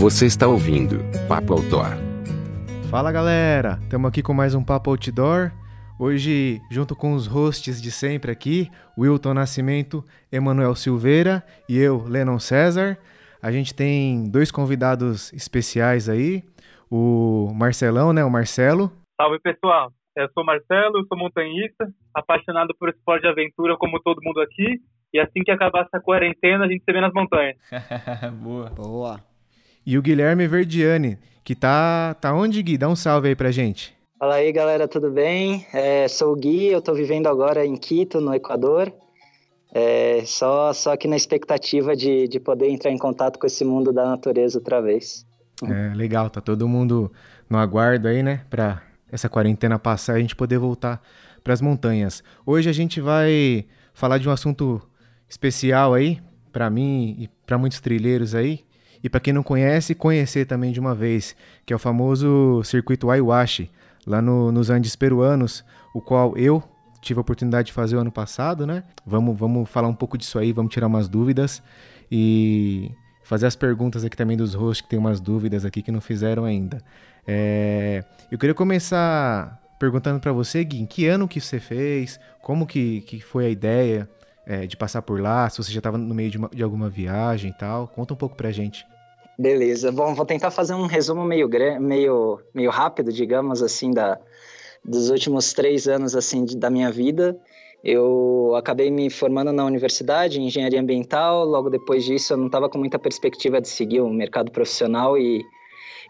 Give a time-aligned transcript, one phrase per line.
[0.00, 0.96] Você está ouvindo
[1.28, 1.90] Papo Outdoor.
[2.90, 5.52] Fala galera, estamos aqui com mais um Papo Outdoor.
[5.98, 10.02] Hoje, junto com os hosts de sempre aqui, Wilton Nascimento,
[10.32, 12.96] Emanuel Silveira e eu, Lennon César.
[13.42, 16.42] A gente tem dois convidados especiais aí,
[16.90, 18.24] o Marcelão, né?
[18.24, 18.90] O Marcelo.
[19.20, 24.40] Salve pessoal, eu sou Marcelo, sou montanhista, apaixonado por esporte de aventura como todo mundo
[24.40, 24.80] aqui.
[25.12, 27.58] E assim que acabar essa quarentena, a gente se vê nas montanhas.
[28.40, 28.70] Boa.
[28.70, 29.29] Boa.
[29.90, 32.78] E o Guilherme Verdiani, que tá, tá onde, Gui?
[32.78, 33.92] Dá um salve aí pra gente.
[34.20, 35.66] Fala aí, galera, tudo bem?
[35.72, 38.92] É, sou o Gui, eu tô vivendo agora em Quito, no Equador.
[39.74, 43.92] É, só, só aqui na expectativa de, de poder entrar em contato com esse mundo
[43.92, 45.26] da natureza outra vez.
[45.64, 47.10] É, legal, tá todo mundo
[47.48, 48.42] no aguardo aí, né?
[48.48, 51.02] Pra essa quarentena passar e a gente poder voltar
[51.42, 52.22] para as montanhas.
[52.46, 54.80] Hoje a gente vai falar de um assunto
[55.28, 56.20] especial aí,
[56.52, 58.69] para mim e para muitos trilheiros aí,
[59.02, 61.34] e para quem não conhece, conhecer também de uma vez,
[61.64, 63.68] que é o famoso circuito Ayahuasca,
[64.06, 66.62] lá no, nos Andes peruanos, o qual eu
[67.00, 68.84] tive a oportunidade de fazer o ano passado, né?
[69.06, 71.62] Vamos, vamos falar um pouco disso aí, vamos tirar umas dúvidas
[72.10, 72.90] e
[73.24, 76.44] fazer as perguntas aqui também dos hosts que tem umas dúvidas aqui que não fizeram
[76.44, 76.78] ainda.
[77.26, 82.66] É, eu queria começar perguntando para você, Gui, em que ano que você fez, como
[82.66, 84.08] que, que foi a ideia
[84.46, 86.88] é, de passar por lá, se você já estava no meio de, uma, de alguma
[86.88, 88.86] viagem e tal, conta um pouco pra gente.
[89.38, 91.48] Beleza, bom, vou tentar fazer um resumo meio,
[91.80, 94.18] meio, meio rápido, digamos assim, da,
[94.84, 97.38] dos últimos três anos assim da minha vida.
[97.82, 101.46] Eu acabei me formando na universidade em engenharia ambiental.
[101.46, 105.42] Logo depois disso, eu não estava com muita perspectiva de seguir o mercado profissional e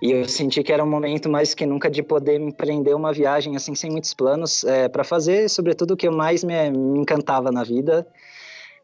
[0.01, 3.55] e eu senti que era um momento mais que nunca de poder empreender uma viagem
[3.57, 7.53] assim sem muitos planos é, para fazer, sobretudo o que eu mais me, me encantava
[7.53, 8.07] na vida,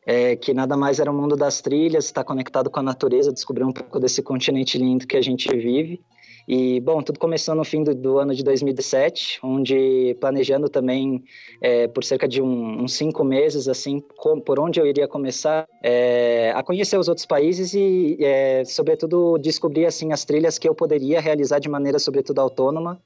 [0.05, 3.65] é, que nada mais era o mundo das trilhas, estar conectado com a natureza, descobrir
[3.65, 6.03] um pouco desse continente lindo que a gente vive.
[6.49, 11.25] E, bom, tudo começou no fim do, do ano de 2017, onde planejando também
[11.61, 15.67] é, por cerca de um, uns cinco meses, assim, com, por onde eu iria começar
[15.83, 20.75] é, a conhecer os outros países e, é, sobretudo, descobrir, assim, as trilhas que eu
[20.75, 23.01] poderia realizar de maneira, sobretudo, autônoma,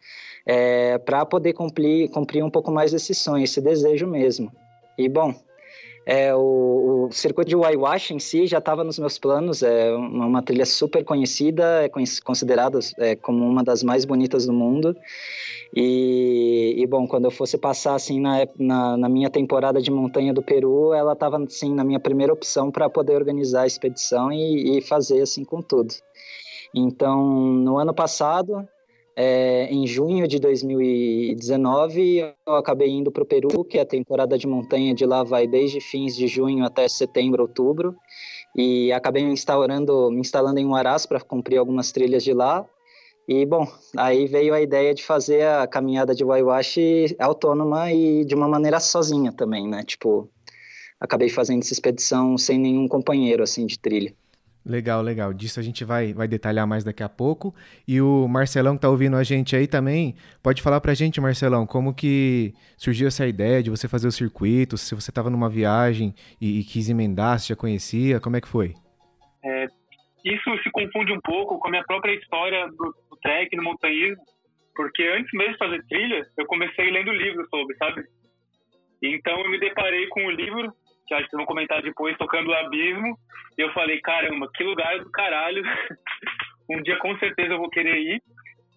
[0.45, 4.53] é, para poder cumprir, cumprir um pouco mais esse sonho, esse desejo mesmo.
[4.99, 5.35] E, bom,
[6.11, 10.27] é, o, o, circuito de Waiwash em si já estava nos meus planos, é uma,
[10.27, 11.89] uma trilha super conhecida, é
[12.25, 14.97] considerada é, como uma das mais bonitas do mundo.
[15.73, 20.35] E, e, bom, quando eu fosse passar assim na, na, na minha temporada de montanha
[20.35, 24.79] do Peru, ela estava assim na minha primeira opção para poder organizar a expedição e,
[24.79, 25.95] e fazer assim com tudo.
[26.75, 28.69] Então, no ano passado,
[29.23, 34.47] é, em junho de 2019, eu acabei indo para o Peru, que a temporada de
[34.47, 37.95] montanha de lá vai desde fins de junho até setembro, outubro.
[38.57, 42.65] E acabei me instalando, me instalando em Huaraz para cumprir algumas trilhas de lá.
[43.29, 48.35] E, bom, aí veio a ideia de fazer a caminhada de Waiwashi autônoma e de
[48.35, 49.83] uma maneira sozinha também, né?
[49.85, 50.31] Tipo,
[50.99, 54.15] acabei fazendo essa expedição sem nenhum companheiro, assim, de trilha.
[54.65, 55.33] Legal, legal.
[55.33, 57.55] Disso a gente vai, vai detalhar mais daqui a pouco.
[57.89, 61.67] E o Marcelão que tá ouvindo a gente aí também, pode falar pra gente, Marcelão,
[61.67, 66.15] como que surgiu essa ideia de você fazer o circuito, se você estava numa viagem
[66.41, 68.75] e, e, quis emendar, se já conhecia, como é que foi?
[69.43, 69.67] É,
[70.25, 74.23] isso se confunde um pouco com a minha própria história do, do trek, no montanhismo,
[74.77, 78.05] porque antes mesmo de fazer trilha, eu comecei lendo livros sobre, sabe?
[79.03, 80.71] Então eu me deparei com o livro
[81.11, 83.19] que acho que vão comentar depois, tocando o abismo.
[83.59, 85.63] E eu falei, caramba, que lugar do caralho.
[86.71, 88.23] um dia com certeza eu vou querer ir.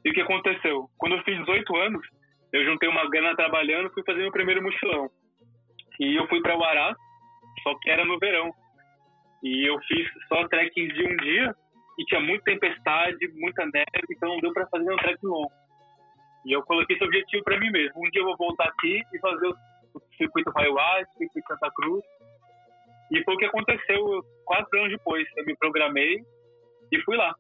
[0.04, 0.88] E o que aconteceu?
[0.98, 2.06] Quando eu fiz 18 anos,
[2.52, 5.10] eu juntei uma grana trabalhando fui fazer meu primeiro mochilão.
[6.00, 6.96] E eu fui para Uará,
[7.62, 8.52] só que era no verão.
[9.44, 11.56] E eu fiz só trekking de um dia
[12.00, 15.52] e tinha muita tempestade, muita neve, então não deu para fazer um trek longo.
[16.46, 17.94] E eu coloquei esse objetivo para mim mesmo.
[17.96, 19.56] Um dia eu vou voltar aqui e fazer o
[20.18, 22.04] circuito Highway, circuito Santa Cruz.
[23.12, 25.26] E foi o que aconteceu quatro anos depois.
[25.38, 26.20] Eu me programei
[26.92, 27.34] e fui lá.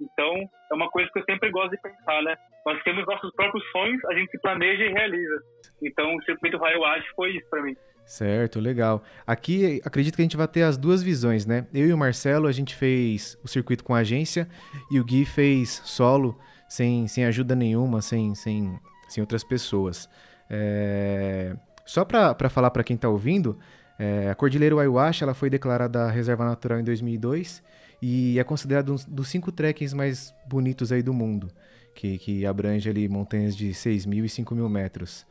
[0.00, 0.34] Então,
[0.70, 2.36] é uma coisa que eu sempre gosto de pensar, né?
[2.66, 5.42] Nós temos nossos próprios sonhos, a gente se planeja e realiza.
[5.82, 7.76] Então, o circuito Rayoage foi isso para mim.
[8.04, 9.02] Certo, legal.
[9.26, 11.66] Aqui, acredito que a gente vai ter as duas visões, né?
[11.72, 14.48] Eu e o Marcelo, a gente fez o circuito com agência
[14.90, 16.38] e o Gui fez solo,
[16.68, 18.78] sem, sem ajuda nenhuma, sem, sem,
[19.08, 20.08] sem outras pessoas.
[20.50, 21.54] É...
[21.84, 23.58] Só para falar para quem está ouvindo,
[23.98, 27.62] é, a Cordilheira Waiwash ela foi declarada reserva natural em 2002
[28.00, 31.48] e é considerada um dos cinco trekkings mais bonitos aí do mundo,
[31.94, 35.26] que, que abrange ali montanhas de 6 mil e 5 mil metros.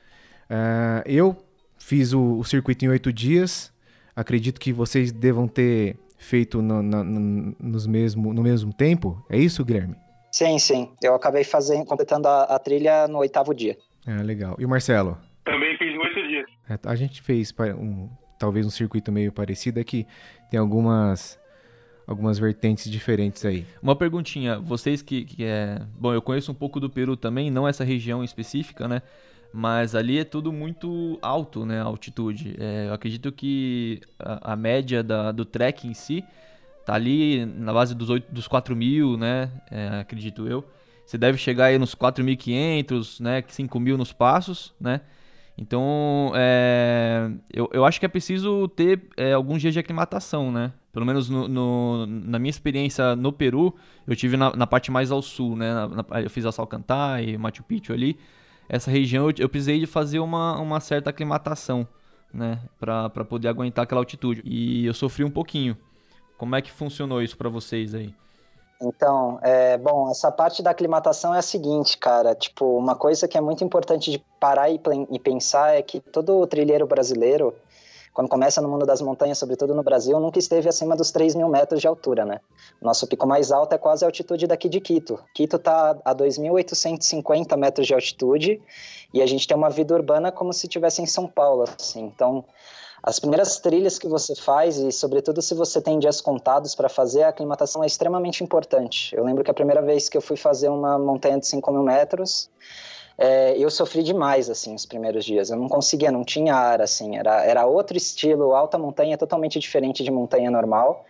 [0.50, 1.36] Uh, eu
[1.78, 3.74] fiz o, o circuito em oito dias,
[4.16, 9.26] acredito que vocês devam ter feito no, na, nos mesmo, no mesmo tempo.
[9.30, 9.96] É isso, Guilherme?
[10.32, 10.90] Sim, sim.
[11.04, 13.78] Eu acabei fazendo, completando a, a trilha no oitavo dia.
[14.08, 14.56] Ah, legal.
[14.58, 15.18] E o Marcelo?
[15.44, 16.46] Também fiz oito dias.
[16.70, 18.08] É, a gente fez um,
[18.42, 20.08] talvez um circuito meio parecido, é que
[20.50, 21.40] tem algumas
[22.08, 23.66] algumas vertentes diferentes aí.
[23.82, 25.80] Uma perguntinha, vocês que, que é...
[25.98, 29.04] Bom, eu conheço um pouco do Peru também, não essa região específica, né?
[29.54, 31.80] Mas ali é tudo muito alto, né?
[31.80, 32.56] A altitude.
[32.60, 36.26] É, eu acredito que a, a média da, do trek em si
[36.86, 39.52] tá ali na base dos, 8, dos 4 mil, né?
[39.70, 40.66] É, acredito eu.
[41.06, 43.44] Você deve chegar aí nos 4.500, né?
[43.48, 45.02] 5 mil nos passos, né?
[45.58, 50.74] Então, é, eu, eu acho que é preciso ter é, alguns dias de aclimatação, né?
[50.92, 53.74] Pelo menos no, no, na minha experiência no Peru,
[54.08, 55.74] eu tive na, na parte mais ao sul, né?
[55.74, 58.18] Na, na, eu fiz a Salcantay, Machu Picchu ali.
[58.68, 61.88] Essa região eu, eu precisei de fazer uma, uma certa aclimatação,
[62.34, 62.60] né?
[62.80, 64.42] Para poder aguentar aquela altitude.
[64.46, 65.78] E eu sofri um pouquinho.
[66.38, 68.14] Como é que funcionou isso para vocês aí?
[68.82, 72.34] Então, é, bom, essa parte da aclimatação é a seguinte, cara.
[72.34, 74.82] Tipo, uma coisa que é muito importante de parar e,
[75.12, 77.54] e pensar é que todo trilheiro brasileiro,
[78.12, 81.48] quando começa no mundo das montanhas, sobretudo no Brasil, nunca esteve acima dos 3 mil
[81.48, 82.40] metros de altura, né?
[82.82, 85.20] Nosso pico mais alto é quase a altitude daqui de Quito.
[85.36, 88.60] Quito está a 2.850 metros de altitude
[89.14, 92.02] e a gente tem uma vida urbana como se estivesse em São Paulo, assim.
[92.02, 92.44] Então,
[93.04, 97.24] as primeiras trilhas que você faz, e sobretudo se você tem dias contados para fazer,
[97.24, 99.16] a aclimatação é extremamente importante.
[99.16, 101.82] Eu lembro que a primeira vez que eu fui fazer uma montanha de 5 mil
[101.82, 102.50] metros,
[103.18, 105.50] é, eu sofri demais, assim, os primeiros dias.
[105.50, 110.04] Eu não conseguia, não tinha ar, assim, era, era outro estilo, alta montanha, totalmente diferente
[110.04, 111.04] de montanha normal.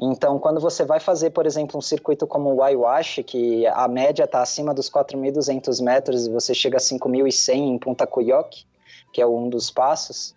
[0.00, 4.24] Então, quando você vai fazer, por exemplo, um circuito como o Waiwashi, que a média
[4.24, 8.64] está acima dos 4.200 metros e você chega a 5.100 em Punta Coyoque,
[9.12, 10.34] que é um dos passos,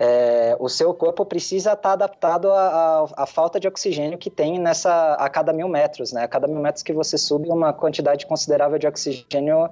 [0.00, 5.14] é, o seu corpo precisa estar tá adaptado à, falta de oxigênio que tem nessa
[5.14, 6.22] a cada mil metros, né?
[6.22, 9.68] A cada mil metros que você sube, uma quantidade considerável de oxigênio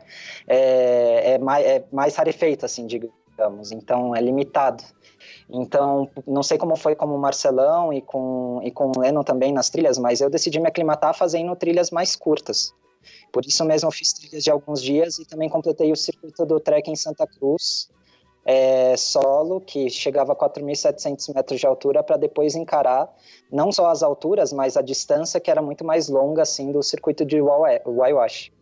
[0.48, 3.70] é, é, mais, é mais rarefeita, assim, digamos.
[3.70, 4.82] Então, é limitado.
[5.48, 9.52] Então, não sei como foi com o Marcelão e com, e com o Leno também
[9.52, 12.74] nas trilhas, mas eu decidi me aclimatar fazendo trilhas mais curtas.
[13.32, 16.90] Por isso mesmo fiz trilhas de alguns dias e também completei o circuito do trek
[16.90, 17.88] em Santa Cruz,
[18.46, 23.08] é, solo, que chegava a 4.700 metros de altura, para depois encarar
[23.50, 27.26] não só as alturas, mas a distância, que era muito mais longa, assim, do circuito
[27.26, 28.52] de Waiwash.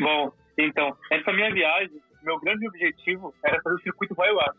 [0.00, 4.56] Bom, então, essa minha viagem, meu grande objetivo era fazer o circuito Waiwash.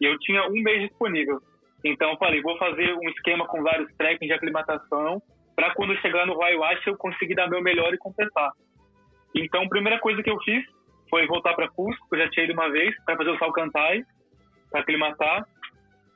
[0.00, 1.42] E eu tinha um mês disponível.
[1.84, 5.20] Então, eu falei, vou fazer um esquema com vários trekkings de aclimatação,
[5.56, 8.52] para quando chegar no Waiwash eu conseguir dar meu melhor e completar.
[9.34, 10.64] Então, a primeira coisa que eu fiz
[11.12, 14.02] foi voltar para Cusco, eu já tinha ido uma vez, para fazer o Salcantay,
[14.70, 15.46] para aclimatar.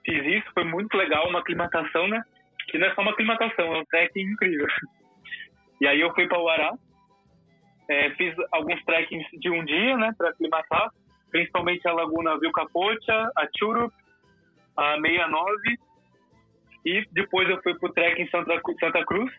[0.03, 2.23] Fiz isso, foi muito legal, uma aclimatação, né?
[2.67, 4.67] Que não é só uma aclimatação, é um trekking incrível.
[5.83, 6.73] E aí eu fui para o Ará,
[7.91, 10.89] é, fiz alguns trekkings de um dia, né, para aclimatar,
[11.31, 13.93] principalmente a Laguna Vilcapocha, a Churup,
[14.79, 15.79] a 69,
[16.87, 19.31] e depois eu fui para o trekking Santa, Santa Cruz,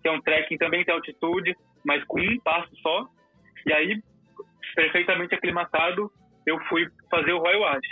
[0.00, 3.08] que é um trekking também tem altitude, mas com um passo só.
[3.66, 4.00] E aí
[4.74, 6.10] perfeitamente aclimatado,
[6.46, 7.86] eu fui fazer o Royal Wash.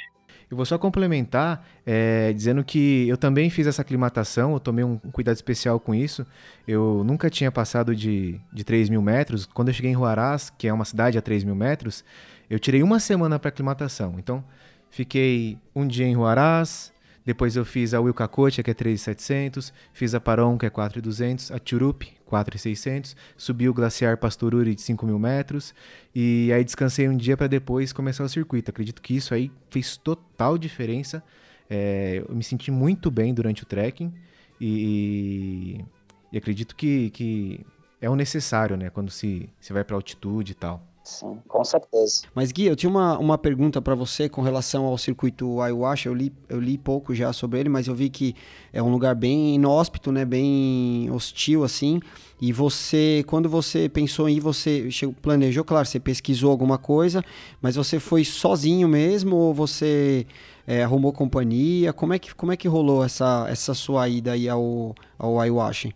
[0.51, 4.99] Eu vou só complementar é, dizendo que eu também fiz essa aclimatação, eu tomei um
[4.99, 6.27] cuidado especial com isso.
[6.67, 9.47] Eu nunca tinha passado de, de 3 mil metros.
[9.47, 12.05] Quando eu cheguei em Huaraz, que é uma cidade a 3 mil metros,
[12.49, 14.17] eu tirei uma semana para aclimatação.
[14.19, 14.45] Então,
[14.91, 16.93] fiquei um dia em Huaraz,
[17.25, 21.61] depois eu fiz a Wilcacocha, que é 3.700, fiz a Paron, que é 4.200, a
[21.65, 25.75] Churup, 4.600, subi o Glaciar Pastoruri de 5.000 metros
[26.15, 28.71] e aí descansei um dia para depois começar o circuito.
[28.71, 31.23] Acredito que isso aí fez total diferença.
[31.69, 34.13] É, eu me senti muito bem durante o trekking
[34.61, 35.85] e,
[36.33, 37.67] e acredito que, que
[38.01, 40.90] é o necessário, né, quando se, se vai para altitude e tal.
[41.11, 42.23] Sim, com certeza.
[42.33, 46.09] Mas Gui, eu tinha uma, uma pergunta para você com relação ao circuito Ayahuasca.
[46.09, 48.33] Eu li, eu li pouco já sobre ele, mas eu vi que
[48.73, 50.25] é um lugar bem inóspito, né?
[50.25, 52.01] Bem hostil, assim.
[52.41, 54.89] E você, quando você pensou em ir, você
[55.21, 57.25] planejou, claro, você pesquisou alguma coisa,
[57.61, 60.25] mas você foi sozinho mesmo ou você
[60.65, 61.93] é, arrumou companhia?
[61.93, 65.91] Como é que, como é que rolou essa, essa sua ida aí ao, ao Ayahuasca?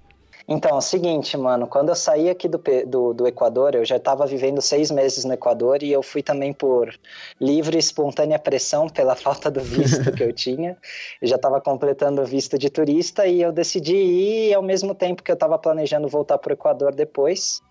[0.47, 3.97] Então, é o seguinte, mano, quando eu saí aqui do, do, do Equador, eu já
[3.97, 6.95] estava vivendo seis meses no Equador e eu fui também por
[7.41, 10.77] livre e espontânea pressão pela falta do visto que eu tinha.
[11.21, 15.23] Eu já estava completando o visto de turista e eu decidi ir ao mesmo tempo
[15.23, 17.63] que eu estava planejando voltar para o Equador depois.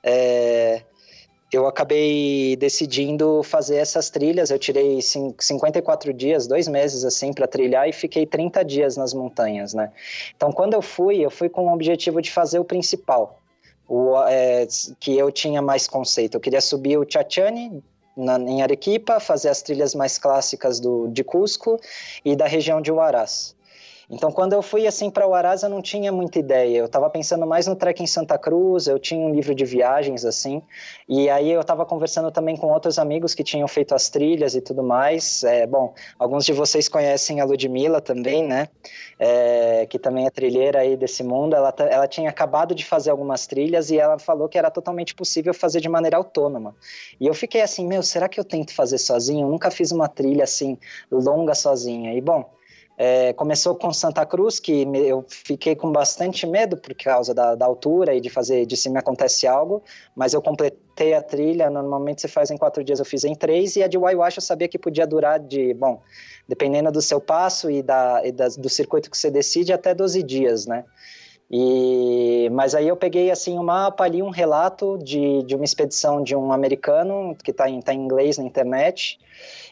[0.00, 0.82] É,
[1.54, 4.50] eu acabei decidindo fazer essas trilhas.
[4.50, 9.72] Eu tirei 54 dias, dois meses assim, para trilhar e fiquei 30 dias nas montanhas,
[9.72, 9.92] né?
[10.36, 13.40] Então, quando eu fui, eu fui com o objetivo de fazer o principal,
[13.88, 14.66] o, é,
[14.98, 16.34] que eu tinha mais conceito.
[16.36, 17.82] Eu queria subir o Chachani,
[18.16, 21.80] na, em Arequipa, fazer as trilhas mais clássicas do, de Cusco
[22.24, 23.54] e da região de Huaraz.
[24.10, 26.78] Então, quando eu fui assim para o Aras, eu não tinha muita ideia.
[26.78, 30.24] Eu estava pensando mais no trek em Santa Cruz, eu tinha um livro de viagens
[30.24, 30.62] assim,
[31.08, 34.60] e aí eu estava conversando também com outros amigos que tinham feito as trilhas e
[34.60, 35.42] tudo mais.
[35.44, 38.68] É, bom, alguns de vocês conhecem a Ludmilla também, né?
[39.18, 41.54] É, que também é trilheira aí desse mundo.
[41.54, 45.54] Ela, ela tinha acabado de fazer algumas trilhas e ela falou que era totalmente possível
[45.54, 46.74] fazer de maneira autônoma.
[47.20, 49.46] E eu fiquei assim, meu, será que eu tento fazer sozinho?
[49.46, 50.78] Eu nunca fiz uma trilha assim
[51.10, 52.12] longa sozinha.
[52.14, 52.50] E bom,
[52.96, 57.54] é, começou com Santa Cruz, que me, eu fiquei com bastante medo por causa da,
[57.54, 59.82] da, altura e de fazer, de se me acontece algo,
[60.14, 63.74] mas eu completei a trilha, normalmente se faz em quatro dias, eu fiz em três,
[63.76, 66.02] e a de Waiwash eu sabia que podia durar de, bom,
[66.48, 70.22] dependendo do seu passo e, da, e da, do circuito que você decide, até 12
[70.22, 70.84] dias, né?
[71.50, 76.22] E, mas aí eu peguei assim um mapa ali, um relato de, de uma expedição
[76.22, 79.18] de um americano que está em, tá em inglês na internet.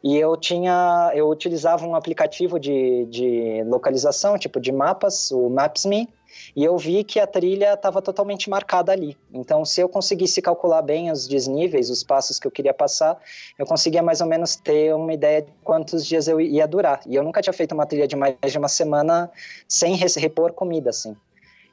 [0.04, 6.08] E eu tinha, eu utilizava um aplicativo de, de localização, tipo de mapas, o Maps.me,
[6.56, 9.16] e eu vi que a trilha estava totalmente marcada ali.
[9.32, 13.16] Então, se eu conseguisse calcular bem os desníveis, os passos que eu queria passar,
[13.58, 17.00] eu conseguia mais ou menos ter uma ideia de quantos dias eu ia durar.
[17.06, 19.30] E eu nunca tinha feito uma trilha de mais de uma semana
[19.68, 21.16] sem repor comida, assim.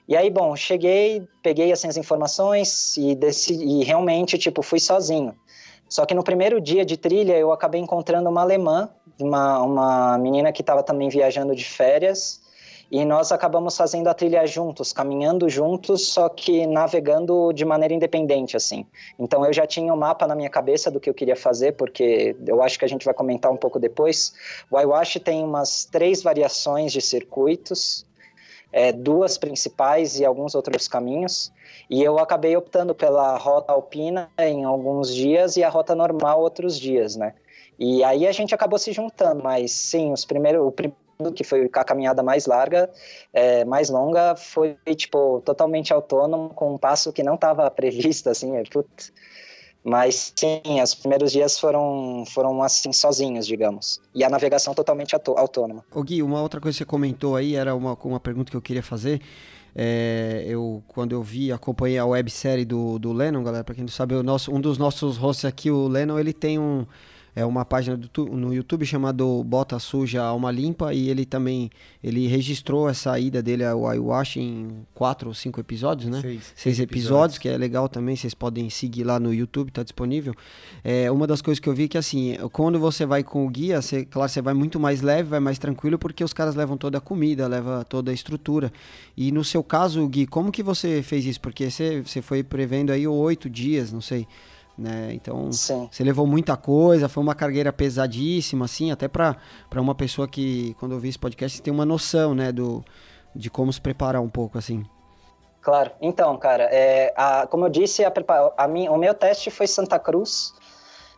[0.10, 5.36] E aí, bom, cheguei, peguei assim, as informações e, decidi, e realmente, tipo, fui sozinho.
[5.88, 8.89] Só que no primeiro dia de trilha eu acabei encontrando uma alemã,
[9.22, 12.42] uma, uma menina que estava também viajando de férias,
[12.92, 18.58] e nós acabamos fazendo a trilha juntos, caminhando juntos, só que navegando de maneira independente,
[18.58, 18.88] assim.
[19.20, 21.74] Então eu já tinha o um mapa na minha cabeça do que eu queria fazer,
[21.74, 24.34] porque eu acho que a gente vai comentar um pouco depois.
[24.72, 28.09] O Iwash tem umas três variações de circuitos,
[28.72, 31.52] é, duas principais e alguns outros caminhos.
[31.90, 36.80] E eu acabei optando pela rota alpina em alguns dias e a rota normal outros
[36.80, 37.34] dias, né?
[37.78, 40.98] E aí a gente acabou se juntando, mas sim, os primeiros, o primeiro
[41.34, 42.90] que foi a caminhada mais larga,
[43.34, 48.56] é, mais longa, foi tipo totalmente autônomo com um passo que não estava previsto, assim,
[48.56, 49.12] é, putz,
[49.84, 54.02] mas sim, os primeiros dias foram, foram assim, sozinhos, digamos.
[54.14, 55.84] E a navegação totalmente autônoma.
[55.94, 58.62] O Gui, uma outra coisa que você comentou aí, era uma, uma pergunta que eu
[58.62, 59.22] queria fazer.
[59.76, 63.92] É, eu, quando eu vi, acompanhei a websérie do, do Lennon, galera, para quem não
[63.92, 66.86] sabe, o nosso, um dos nossos hosts aqui, o Lennon, ele tem um
[67.39, 71.69] é uma página do, no YouTube chamado Bota Suja Alma Limpa e ele também
[72.03, 76.19] ele registrou essa ida dele ao iWash em quatro ou cinco episódios, né?
[76.22, 79.84] Seis, Seis episódios, episódios, que é legal também, vocês podem seguir lá no YouTube, tá
[79.84, 80.36] disponível.
[80.84, 83.50] É, uma das coisas que eu vi é que assim, quando você vai com o
[83.50, 86.75] guia, você, claro, você vai muito mais leve, vai mais tranquilo, porque os caras levam
[86.75, 88.69] toda a comida, leva toda a estrutura.
[89.15, 91.39] E no seu caso, Gui, como que você fez isso?
[91.39, 94.27] Porque você, você foi prevendo aí oito dias, não sei
[94.80, 95.12] né?
[95.14, 95.88] Então, Sim.
[95.92, 99.36] você levou muita coisa, foi uma cargueira pesadíssima, assim, até para
[99.76, 102.84] uma pessoa que, quando eu vi esse podcast, tem uma noção, né, do,
[103.36, 104.84] de como se preparar um pouco, assim.
[105.62, 105.92] Claro.
[106.02, 108.12] Então, cara, é, a, como eu disse, a,
[108.58, 110.54] a o meu teste foi Santa Cruz,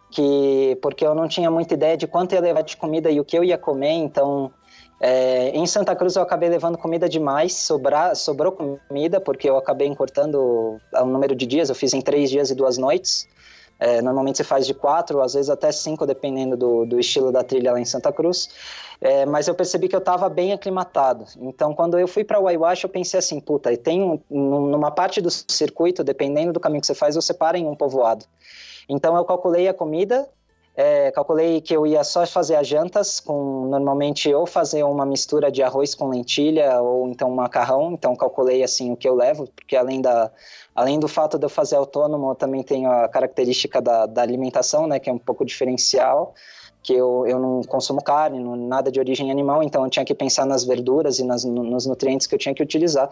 [0.10, 3.24] que porque eu não tinha muita ideia de quanto ia levar de comida e o
[3.24, 4.52] que eu ia comer, então
[5.00, 9.88] é, em Santa Cruz eu acabei levando comida demais, sobrar, sobrou comida, porque eu acabei
[9.88, 13.28] encurtando o número de dias, eu fiz em três dias e duas noites.
[13.84, 17.44] É, normalmente se faz de quatro, às vezes até cinco, dependendo do, do estilo da
[17.44, 18.48] trilha lá em Santa Cruz.
[19.02, 21.26] É, mas eu percebi que eu estava bem aclimatado.
[21.40, 24.92] Então, quando eu fui para o Waiwash, eu pensei assim, puta, e tem um, numa
[24.92, 28.24] parte do circuito, dependendo do caminho que você faz, você para em um povoado.
[28.88, 30.30] Então, eu calculei a comida,
[30.76, 35.52] é, calculei que eu ia só fazer as jantas, com normalmente ou fazer uma mistura
[35.52, 37.92] de arroz com lentilha ou então macarrão.
[37.94, 40.32] Então calculei assim o que eu levo, porque além da
[40.74, 44.88] Além do fato de eu fazer autônomo, eu também tenho a característica da, da alimentação,
[44.88, 46.34] né, que é um pouco diferencial,
[46.82, 50.16] que eu, eu não consumo carne, não, nada de origem animal, então eu tinha que
[50.16, 53.10] pensar nas verduras e nas, nos nutrientes que eu tinha que utilizar.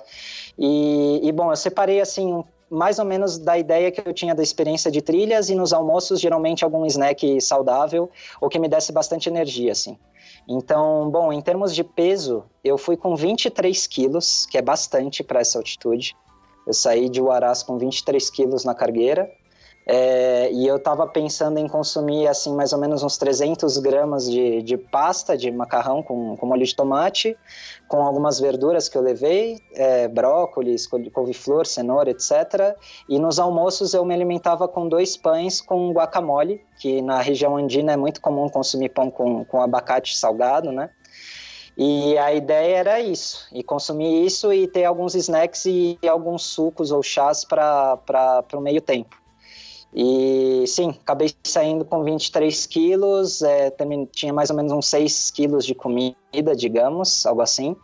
[0.58, 4.44] E, e, bom, eu separei assim mais ou menos da ideia que eu tinha da
[4.44, 8.10] experiência de trilhas e nos almoços geralmente algum snack saudável
[8.40, 9.98] ou que me desse bastante energia, assim.
[10.48, 15.40] Então, bom, em termos de peso, eu fui com 23 quilos, que é bastante para
[15.40, 16.16] essa altitude.
[16.66, 19.30] Eu saí de Huaraz com 23 quilos na cargueira.
[19.92, 24.62] É, e eu estava pensando em consumir assim mais ou menos uns 300 gramas de,
[24.62, 27.36] de pasta de macarrão com, com molho de tomate,
[27.88, 32.78] com algumas verduras que eu levei, é, brócolis, couve-flor, cenoura, etc.
[33.10, 37.94] E nos almoços eu me alimentava com dois pães com guacamole, que na região andina
[37.94, 40.92] é muito comum consumir pão com, com abacate salgado, né?
[41.76, 46.92] E a ideia era isso, e consumir isso e ter alguns snacks e alguns sucos
[46.92, 47.98] ou chás para
[48.54, 49.18] o meio tempo.
[49.94, 53.74] E sim, acabei saindo com 23 quilos, é,
[54.12, 57.76] tinha mais ou menos uns 6 quilos de comida, digamos, algo assim.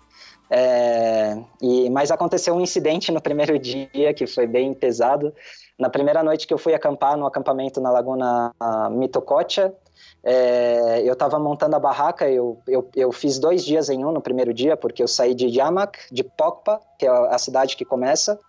[0.49, 5.33] É, e, mas aconteceu um incidente no primeiro dia que foi bem pesado.
[5.77, 8.53] Na primeira noite que eu fui acampar no acampamento na Laguna
[8.91, 9.73] Mitococha,
[10.23, 14.21] é, eu estava montando a barraca, eu, eu, eu, fiz dois dias em um no
[14.21, 18.39] primeiro dia, porque eu saí de Yamak, de Pokpa, que é a cidade que começa,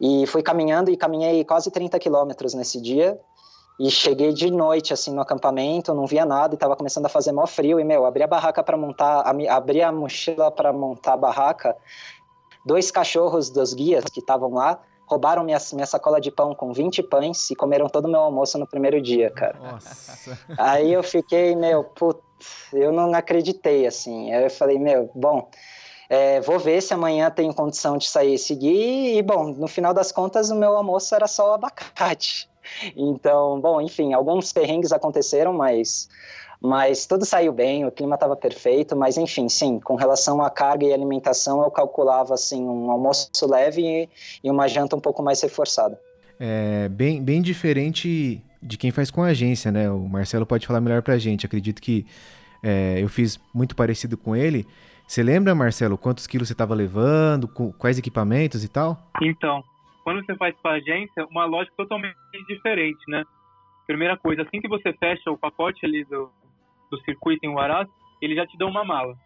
[0.00, 3.18] e fui caminhando e caminhei quase 30 quilômetros nesse dia.
[3.78, 7.32] E cheguei de noite, assim, no acampamento, não via nada e estava começando a fazer
[7.32, 7.80] mó frio.
[7.80, 11.76] E, meu, abri a barraca para montar, abri a mochila para montar a barraca.
[12.64, 17.02] Dois cachorros dos guias que estavam lá roubaram minha, minha sacola de pão com 20
[17.02, 19.58] pães e comeram todo o meu almoço no primeiro dia, cara.
[19.58, 20.38] Nossa.
[20.56, 22.22] Aí eu fiquei, meu, putz,
[22.72, 24.32] eu não acreditei, assim.
[24.32, 25.48] Aí eu falei, meu, bom,
[26.10, 29.16] é, vou ver se amanhã tenho condição de sair e seguir.
[29.16, 32.50] E, bom, no final das contas, o meu almoço era só abacate.
[32.94, 36.08] Então, bom, enfim, alguns perrengues aconteceram, mas
[36.60, 40.84] mas tudo saiu bem, o clima estava perfeito, mas enfim, sim, com relação à carga
[40.84, 44.08] e alimentação, eu calculava assim um almoço leve
[44.44, 45.98] e, uma janta um pouco mais reforçada.
[46.38, 49.90] É bem, bem diferente de quem faz com a agência, né?
[49.90, 51.46] O Marcelo pode falar melhor pra gente.
[51.46, 52.06] Acredito que
[52.62, 54.66] é, eu fiz muito parecido com ele.
[55.10, 58.96] Você lembra, Marcelo, quantos quilos você estava levando, quais equipamentos e tal?
[59.20, 59.60] Então,
[60.04, 62.14] quando você faz com a agência, uma lógica totalmente
[62.46, 63.24] diferente, né?
[63.88, 66.30] Primeira coisa, assim que você fecha o pacote ali do,
[66.92, 67.88] do circuito em Huaraz,
[68.22, 69.16] ele já te dá uma mala,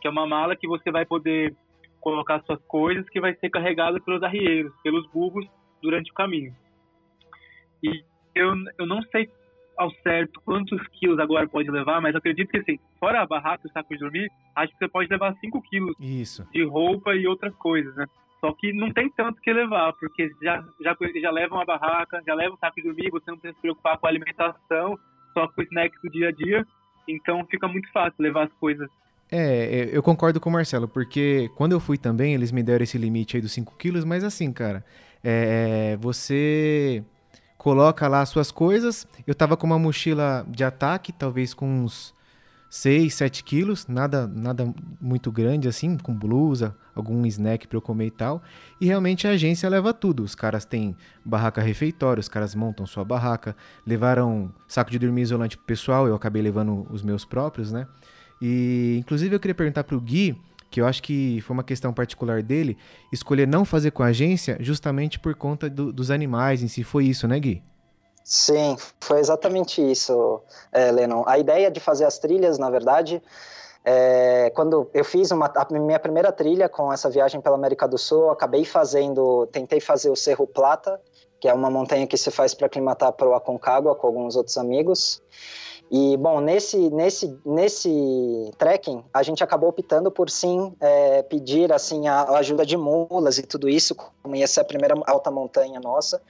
[0.00, 1.52] que é uma mala que você vai poder
[2.00, 5.44] colocar suas coisas, que vai ser carregada pelos arrieiros, pelos burros
[5.82, 6.54] durante o caminho.
[7.82, 9.28] E eu, eu não sei
[9.76, 13.68] ao certo quantos quilos agora pode levar, mas acredito que assim, fora a barraca e
[13.68, 16.46] o saco de dormir, acho que você pode levar 5 quilos Isso.
[16.52, 18.06] de roupa e outras coisas, né?
[18.40, 22.34] Só que não tem tanto que levar, porque já, já, já leva uma barraca, já
[22.34, 24.98] leva um saco de dormir, você não precisa se preocupar com a alimentação,
[25.32, 26.66] só com o snack do dia a dia.
[27.08, 28.88] Então fica muito fácil levar as coisas.
[29.30, 32.82] É, é, eu concordo com o Marcelo, porque quando eu fui também, eles me deram
[32.82, 34.84] esse limite aí dos 5 quilos, mas assim, cara,
[35.22, 37.02] é, você
[37.62, 39.06] coloca lá as suas coisas.
[39.24, 42.12] Eu tava com uma mochila de ataque, talvez com uns
[42.68, 48.06] 6, 7 quilos, nada, nada muito grande assim, com blusa, algum snack para eu comer
[48.06, 48.42] e tal.
[48.80, 50.24] E realmente a agência leva tudo.
[50.24, 53.54] Os caras têm barraca refeitória, os caras montam sua barraca,
[53.86, 57.86] levaram saco de dormir isolante pro pessoal, eu acabei levando os meus próprios, né?
[58.40, 60.36] E inclusive eu queria perguntar pro Gui,
[60.72, 62.78] que eu acho que foi uma questão particular dele,
[63.12, 66.82] escolher não fazer com a agência justamente por conta do, dos animais em si.
[66.82, 67.62] Foi isso, né, Gui?
[68.24, 70.40] Sim, foi exatamente isso,
[70.72, 71.24] é, Lennon.
[71.26, 73.22] A ideia de fazer as trilhas, na verdade,
[73.84, 77.98] é, quando eu fiz uma, a minha primeira trilha com essa viagem pela América do
[77.98, 80.98] Sul, acabei fazendo, tentei fazer o Cerro Plata,
[81.38, 84.56] que é uma montanha que se faz para aclimatar para o Aconcagua com alguns outros
[84.56, 85.20] amigos.
[85.94, 92.08] E, bom, nesse, nesse, nesse trekking, a gente acabou optando por sim é, pedir assim,
[92.08, 95.78] a, a, ajuda de mulas e tudo isso, como ia ser a primeira alta montanha
[95.78, 96.22] nossa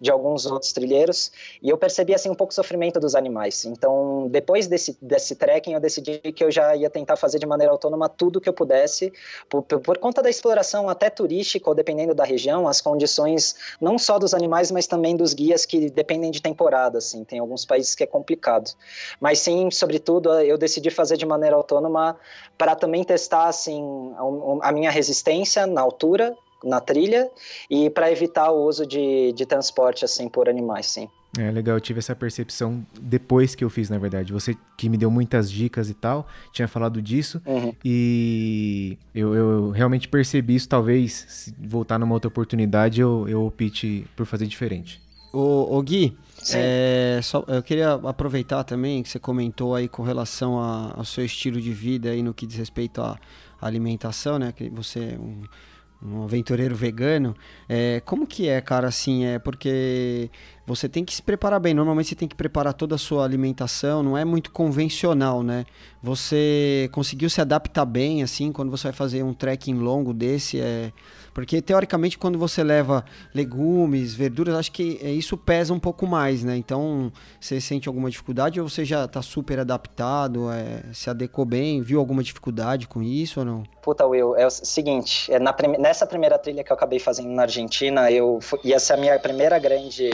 [0.00, 1.32] de alguns outros trilheiros,
[1.62, 3.64] e eu percebi assim um pouco o sofrimento dos animais.
[3.64, 7.72] Então, depois desse desse trekking, eu decidi que eu já ia tentar fazer de maneira
[7.72, 9.12] autônoma tudo que eu pudesse,
[9.48, 14.18] por, por conta da exploração até turística ou dependendo da região, as condições não só
[14.18, 17.24] dos animais, mas também dos guias que dependem de temporada, assim.
[17.24, 18.70] Tem alguns países que é complicado.
[19.20, 22.18] Mas sim, sobretudo, eu decidi fazer de maneira autônoma
[22.58, 24.14] para também testar assim
[24.62, 27.30] a minha resistência na altura na trilha
[27.70, 31.08] e para evitar o uso de, de transporte assim por animais, sim.
[31.38, 34.32] É legal, eu tive essa percepção depois que eu fiz, na verdade.
[34.32, 37.74] Você que me deu muitas dicas e tal, tinha falado disso, uhum.
[37.84, 40.68] e eu, eu, realmente percebi isso.
[40.68, 45.00] Talvez, se voltar numa outra oportunidade, eu, eu opte por fazer diferente.
[45.32, 46.16] O, o Gui,
[46.54, 51.24] é, só, eu queria aproveitar também que você comentou aí com relação a, ao seu
[51.24, 53.18] estilo de vida aí no que diz respeito à
[53.60, 54.52] alimentação, né?
[54.52, 55.42] Que você é um
[56.02, 57.34] um aventureiro vegano,
[57.68, 60.30] é, como que é, cara, assim, é porque
[60.66, 61.72] você tem que se preparar bem.
[61.72, 65.64] Normalmente você tem que preparar toda a sua alimentação, não é muito convencional, né?
[66.02, 70.92] Você conseguiu se adaptar bem, assim, quando você vai fazer um trekking longo desse, é...
[71.32, 76.42] Porque, teoricamente, quando você leva legumes, verduras, acho que é, isso pesa um pouco mais,
[76.42, 76.56] né?
[76.56, 81.82] Então, você sente alguma dificuldade ou você já está super adaptado, é, se adequou bem,
[81.82, 83.64] viu alguma dificuldade com isso ou não?
[83.82, 87.42] Puta, Will, é o seguinte, é na nessa primeira trilha que eu acabei fazendo na
[87.42, 90.10] Argentina, eu ia ser a minha primeira grande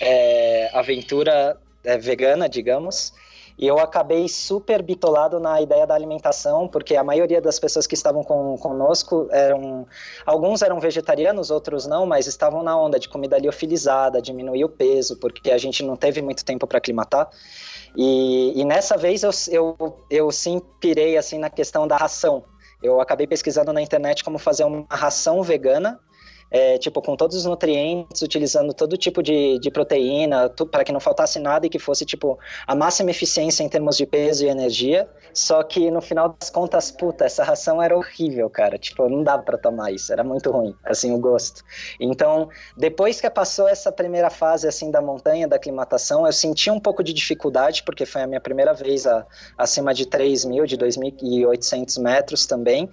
[0.00, 3.12] é, aventura é, vegana, digamos,
[3.58, 7.94] e eu acabei super bitolado na ideia da alimentação, porque a maioria das pessoas que
[7.94, 9.86] estavam com, conosco eram.
[10.26, 15.16] Alguns eram vegetarianos, outros não, mas estavam na onda de comida liofilizada, diminuir o peso,
[15.16, 17.30] porque a gente não teve muito tempo para aclimatar.
[17.96, 22.44] E, e, nessa vez eu, eu, eu sim pirei assim, na questão da ração.
[22.82, 25.98] Eu acabei pesquisando na internet como fazer uma ração vegana
[26.50, 31.00] é, tipo, com todos os nutrientes, utilizando todo tipo de, de proteína, para que não
[31.00, 35.08] faltasse nada e que fosse, tipo, a máxima eficiência em termos de peso e energia.
[35.32, 38.78] Só que no final das contas, puta, essa ração era horrível, cara.
[38.78, 41.62] Tipo, não dava para tomar isso, era muito ruim, assim, o gosto.
[42.00, 46.80] Então, depois que passou essa primeira fase, assim, da montanha, da aclimatação, eu senti um
[46.80, 49.26] pouco de dificuldade, porque foi a minha primeira vez a,
[49.58, 52.90] acima de 3 mil, de 2.800 metros também.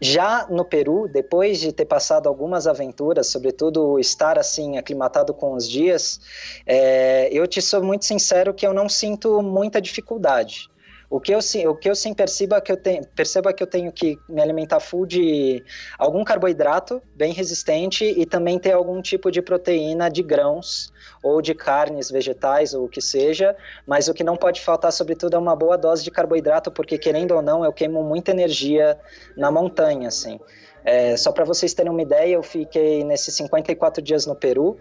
[0.00, 5.68] Já no Peru, depois de ter passado algumas aventuras, sobretudo estar assim aclimatado com os
[5.68, 6.20] dias,
[6.66, 10.68] é, eu te sou muito sincero que eu não sinto muita dificuldade.
[11.08, 11.38] O que eu,
[11.70, 14.18] o que eu sim percebo é que eu, tenho, percebo é que eu tenho que
[14.28, 15.64] me alimentar full de
[15.98, 20.92] algum carboidrato bem resistente e também ter algum tipo de proteína de grãos
[21.22, 25.36] ou de carnes vegetais ou o que seja, mas o que não pode faltar, sobretudo,
[25.36, 28.98] é uma boa dose de carboidrato, porque querendo ou não, eu queimo muita energia
[29.36, 30.40] na montanha, assim.
[30.84, 34.78] É, só para vocês terem uma ideia, eu fiquei nesses 54 dias no Peru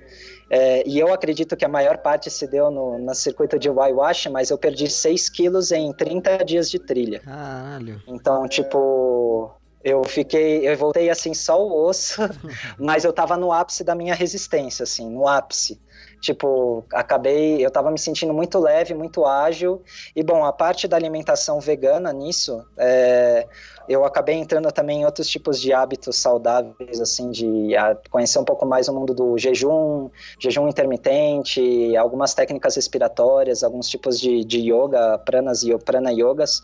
[0.49, 4.27] é, e eu acredito que a maior parte se deu no, no circuito de Waiwash,
[4.27, 7.19] mas eu perdi 6 quilos em 30 dias de trilha.
[7.19, 8.01] Caralho.
[8.08, 9.51] Então, tipo,
[9.84, 12.21] eu fiquei, eu voltei assim só o osso,
[12.77, 15.79] mas eu tava no ápice da minha resistência, assim, no ápice.
[16.21, 19.84] Tipo, acabei, eu tava me sentindo muito leve, muito ágil.
[20.15, 23.47] E bom, a parte da alimentação vegana nisso, é,
[23.88, 27.71] eu acabei entrando também em outros tipos de hábitos saudáveis, assim, de
[28.10, 34.19] conhecer um pouco mais o mundo do jejum, jejum intermitente, algumas técnicas respiratórias, alguns tipos
[34.19, 36.62] de, de yoga, pranas e prana yogas.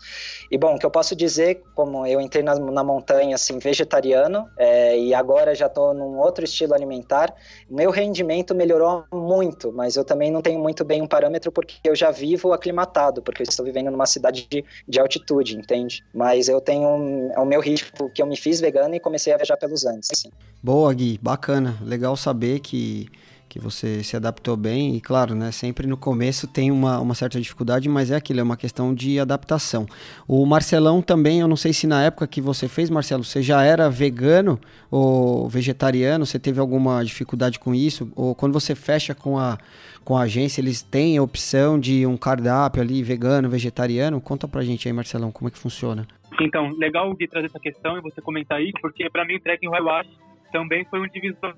[0.50, 4.48] E bom, o que eu posso dizer, como eu entrei na, na montanha, assim, vegetariano,
[4.58, 7.34] é, e agora já estou num outro estilo alimentar,
[7.68, 11.94] meu rendimento melhorou muito, mas eu também não tenho muito bem um parâmetro porque eu
[11.94, 16.04] já vivo aclimatado, porque eu estou vivendo numa cidade de, de altitude, entende?
[16.14, 19.36] Mas eu tenho é o meu ritmo que eu me fiz vegano e comecei a
[19.36, 20.08] viajar pelos Andes.
[20.12, 20.30] Assim.
[20.62, 21.76] Boa, Gui, bacana.
[21.82, 23.08] Legal saber que,
[23.48, 24.96] que você se adaptou bem.
[24.96, 28.42] E claro, né, sempre no começo tem uma, uma certa dificuldade, mas é aquilo, é
[28.42, 29.86] uma questão de adaptação.
[30.26, 33.62] O Marcelão também, eu não sei se na época que você fez, Marcelo, você já
[33.62, 34.58] era vegano
[34.90, 38.10] ou vegetariano, você teve alguma dificuldade com isso?
[38.16, 39.58] Ou quando você fecha com a,
[40.04, 44.20] com a agência, eles têm a opção de um cardápio ali vegano, vegetariano?
[44.20, 46.06] Conta pra gente aí, Marcelão, como é que funciona.
[46.42, 49.68] Então, legal de trazer essa questão e você comentar isso, porque para mim o trekking
[49.68, 50.08] whitewash
[50.50, 51.54] também foi um divisor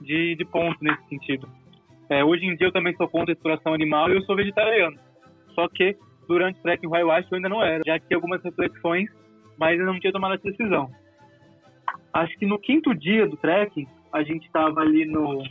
[0.00, 1.48] de, de pontos nesse sentido.
[2.08, 4.98] É, hoje em dia eu também sou contra a exploração animal e eu sou vegetariano.
[5.54, 5.96] Só que
[6.26, 7.82] durante o trekking whitewash eu ainda não era.
[7.86, 9.08] Já tinha algumas reflexões,
[9.56, 10.90] mas eu não tinha tomado essa decisão.
[12.12, 15.44] Acho que no quinto dia do trekking, a gente estava ali no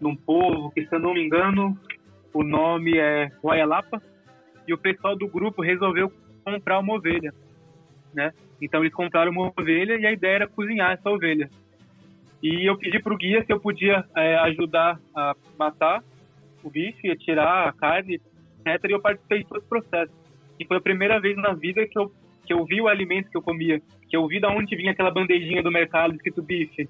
[0.00, 1.76] num povo que, se eu não me engano,
[2.32, 4.00] o nome é Guayalapa,
[4.66, 6.12] e o pessoal do grupo resolveu
[6.44, 7.32] comprar uma ovelha
[8.18, 8.32] né?
[8.60, 11.48] Então eles compraram uma ovelha e a ideia era cozinhar essa ovelha.
[12.42, 16.02] E eu pedi para o guia se eu podia é, ajudar a matar
[16.62, 18.20] o bicho e tirar a carne,
[18.66, 18.84] etc.
[18.88, 20.12] E eu participei de todo o processo.
[20.58, 22.12] E foi a primeira vez na vida que eu,
[22.44, 25.12] que eu vi o alimento que eu comia, que eu vi de onde vinha aquela
[25.12, 26.88] bandejinha do mercado escrito bife.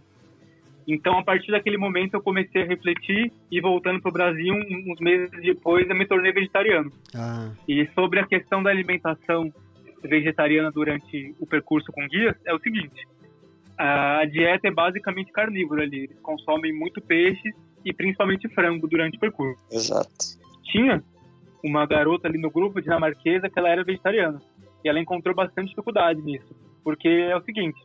[0.87, 4.99] Então, a partir daquele momento, eu comecei a refletir e voltando para o Brasil, uns
[4.99, 6.91] meses depois, eu me tornei vegetariano.
[7.15, 7.51] Ah.
[7.69, 9.53] E sobre a questão da alimentação
[10.03, 13.07] vegetariana durante o percurso com guias é o seguinte:
[13.77, 16.05] a dieta é basicamente carnívora ali.
[16.05, 17.53] Eles consomem muito peixe
[17.85, 19.61] e principalmente frango durante o percurso.
[19.71, 20.11] Exato.
[20.65, 21.03] Tinha
[21.63, 24.41] uma garota ali no grupo dinamarquesa que ela era vegetariana
[24.85, 27.81] e ela encontrou bastante dificuldade nisso, porque é o seguinte: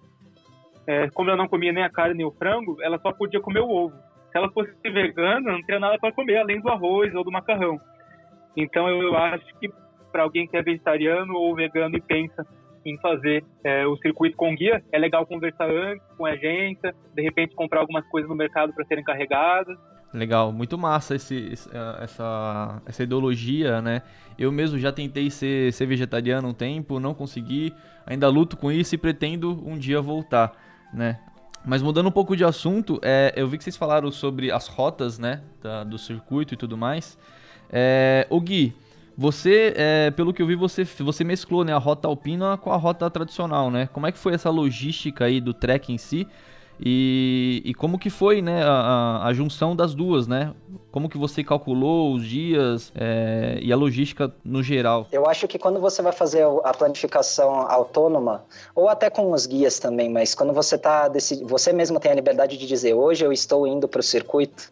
[0.87, 3.61] é, como ela não comia nem a carne nem o frango, ela só podia comer
[3.61, 3.95] o ovo.
[4.31, 7.79] Se ela fosse vegana, não teria nada para comer além do arroz ou do macarrão.
[8.57, 9.71] Então eu acho que
[10.13, 12.45] para alguém que é vegetariano ou vegano e pensa
[12.85, 17.21] em fazer é, o circuito com guia, é legal conversar antes com a agência, de
[17.21, 19.77] repente comprar algumas coisas no mercado para serem carregadas.
[20.13, 21.53] Legal, muito massa esse,
[21.99, 24.03] essa, essa ideologia, né?
[24.37, 27.73] Eu mesmo já tentei ser, ser vegetariano um tempo, não consegui,
[28.05, 30.51] ainda luto com isso e pretendo um dia voltar,
[30.93, 31.19] né?
[31.65, 35.17] Mas mudando um pouco de assunto, é, eu vi que vocês falaram sobre as rotas,
[35.17, 37.17] né, da, do circuito e tudo mais.
[37.71, 38.75] É, o Gui,
[39.17, 42.77] você, é, pelo que eu vi, você, você mesclou né, a rota alpina com a
[42.77, 43.87] rota tradicional, né?
[43.93, 46.27] Como é que foi essa logística aí do trek em si?
[46.79, 50.53] E, e como que foi né, a, a, junção das duas, né?
[50.91, 55.07] Como que você calculou os dias é, e a logística no geral?
[55.11, 58.43] Eu acho que quando você vai fazer a planificação autônoma,
[58.75, 61.09] ou até com os guias também, mas quando você tá
[61.43, 64.71] você mesmo tem a liberdade de dizer hoje eu estou indo para o circuito,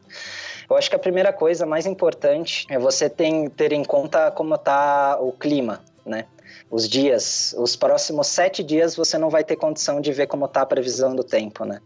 [0.71, 5.17] eu acho que a primeira coisa mais importante é você ter, em conta como está
[5.19, 6.25] o clima, né?
[6.69, 10.61] Os dias, os próximos sete dias você não vai ter condição de ver como está
[10.61, 11.81] a previsão do tempo, né?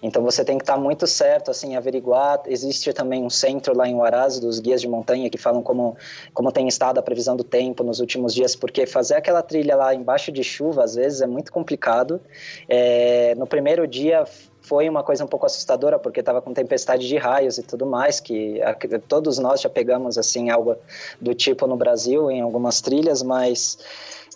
[0.00, 2.40] Então você tem que estar tá muito certo, assim, averiguar.
[2.46, 5.96] Existe também um centro lá em Huaraz dos guias de montanha que falam como,
[6.32, 9.92] como tem estado a previsão do tempo nos últimos dias, porque fazer aquela trilha lá
[9.92, 12.20] embaixo de chuva às vezes é muito complicado.
[12.68, 14.24] É, no primeiro dia
[14.68, 18.20] foi uma coisa um pouco assustadora porque estava com tempestade de raios e tudo mais
[18.20, 18.60] que
[19.08, 20.76] todos nós já pegamos assim algo
[21.18, 23.78] do tipo no Brasil em algumas trilhas mas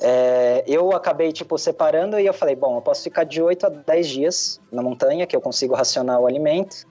[0.03, 3.69] é, eu acabei, tipo, separando e eu falei, bom, eu posso ficar de 8 a
[3.69, 6.87] 10 dias na montanha, que eu consigo racionar o alimento,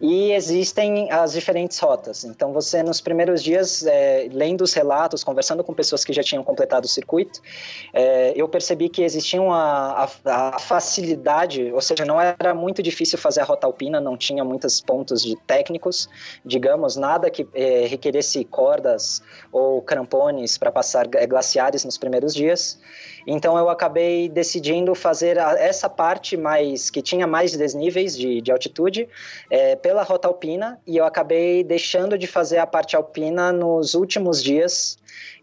[0.00, 2.24] e existem as diferentes rotas.
[2.24, 6.42] Então, você, nos primeiros dias, é, lendo os relatos, conversando com pessoas que já tinham
[6.42, 7.40] completado o circuito,
[7.92, 13.18] é, eu percebi que existia a, a, a, facilidade, ou seja, não era muito difícil
[13.18, 16.08] fazer a rota alpina, não tinha muitos pontos de técnicos,
[16.44, 22.47] digamos, nada que é, requeresse cordas ou crampones para passar glaciares nos primeiros dias.
[23.26, 29.08] Então eu acabei decidindo fazer essa parte mais que tinha mais desníveis de, de altitude
[29.50, 34.42] é, pela rota alpina e eu acabei deixando de fazer a parte alpina nos últimos
[34.42, 34.96] dias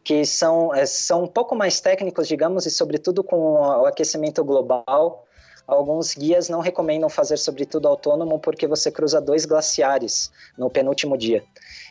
[0.04, 5.26] que são, é, são um pouco mais técnicos, digamos, e sobretudo com o aquecimento global.
[5.68, 11.44] Alguns guias não recomendam fazer sobretudo autônomo porque você cruza dois glaciares no penúltimo dia.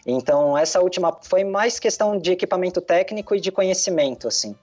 [0.07, 4.55] Então, essa última foi mais questão de equipamento técnico e de conhecimento, assim.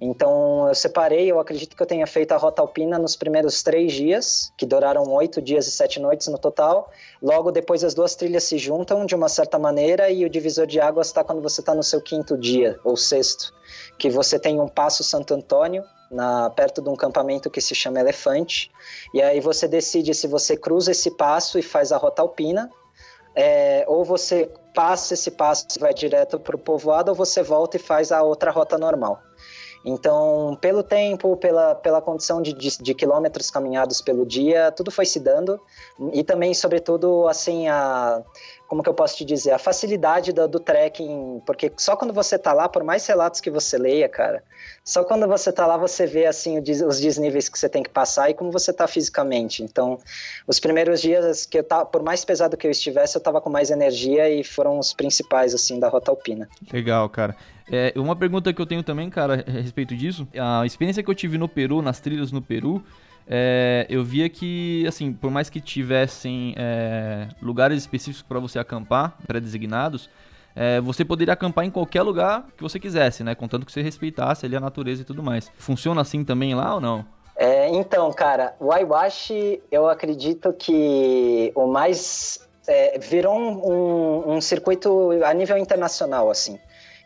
[0.00, 3.92] Então, eu separei, eu acredito que eu tenha feito a rota alpina nos primeiros três
[3.92, 6.90] dias, que duraram oito dias e sete noites no total.
[7.22, 10.80] Logo depois, as duas trilhas se juntam de uma certa maneira e o divisor de
[10.80, 13.54] águas está quando você está no seu quinto dia, ou sexto,
[13.96, 18.00] que você tem um Passo Santo Antônio, na, perto de um campamento que se chama
[18.00, 18.70] Elefante,
[19.12, 22.68] e aí você decide se você cruza esse passo e faz a rota alpina,
[23.34, 27.76] é, ou você passa esse passo e vai direto para o povoado, ou você volta
[27.76, 29.20] e faz a outra rota normal.
[29.84, 35.04] Então, pelo tempo, pela, pela condição de, de, de, quilômetros caminhados pelo dia, tudo foi
[35.04, 35.60] se dando.
[36.12, 38.22] E também, sobretudo, assim, a,
[38.68, 42.38] como que eu posso te dizer, a facilidade do, do trekking, porque só quando você
[42.38, 44.42] tá lá, por mais relatos que você leia, cara,
[44.82, 48.30] só quando você tá lá você vê, assim, os desníveis que você tem que passar
[48.30, 49.62] e como você tá fisicamente.
[49.62, 49.98] Então,
[50.46, 53.50] os primeiros dias que eu tava, por mais pesado que eu estivesse, eu tava com
[53.50, 56.48] mais energia e foram os principais, assim, da rota alpina.
[56.72, 57.36] Legal, cara.
[57.70, 61.14] É, uma pergunta que eu tenho também, cara, a respeito disso, a experiência que eu
[61.14, 62.84] tive no Peru, nas trilhas no Peru,
[63.26, 69.16] é, eu via que, assim, por mais que tivessem é, lugares específicos para você acampar,
[69.26, 70.10] pré-designados,
[70.54, 73.34] é, você poderia acampar em qualquer lugar que você quisesse, né?
[73.34, 75.50] Contanto que você respeitasse ali a natureza e tudo mais.
[75.56, 77.04] Funciona assim também lá ou não?
[77.36, 82.42] É, então, cara, o Aiwashi, eu acredito que o mais...
[82.66, 86.58] É, virou um, um, um circuito a nível internacional, assim.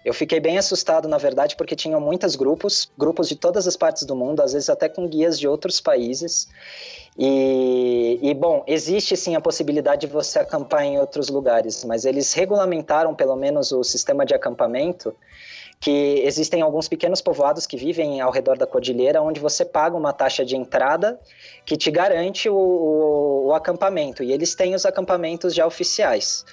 [0.04, 4.04] Eu fiquei bem assustado, na verdade, porque tinham muitos grupos, grupos de todas as partes
[4.04, 6.48] do mundo, às vezes até com guias de outros países.
[7.18, 12.32] E, e, bom, existe sim a possibilidade de você acampar em outros lugares, mas eles
[12.32, 15.14] regulamentaram pelo menos o sistema de acampamento
[15.80, 20.12] que existem alguns pequenos povoados que vivem ao redor da cordilheira, onde você paga uma
[20.12, 21.18] taxa de entrada
[21.64, 26.44] que te garante o, o, o acampamento, e eles têm os acampamentos já oficiais.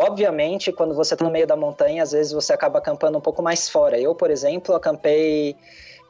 [0.00, 3.42] Obviamente, quando você está no meio da montanha, às vezes você acaba acampando um pouco
[3.42, 3.98] mais fora.
[3.98, 5.56] Eu, por exemplo, acampei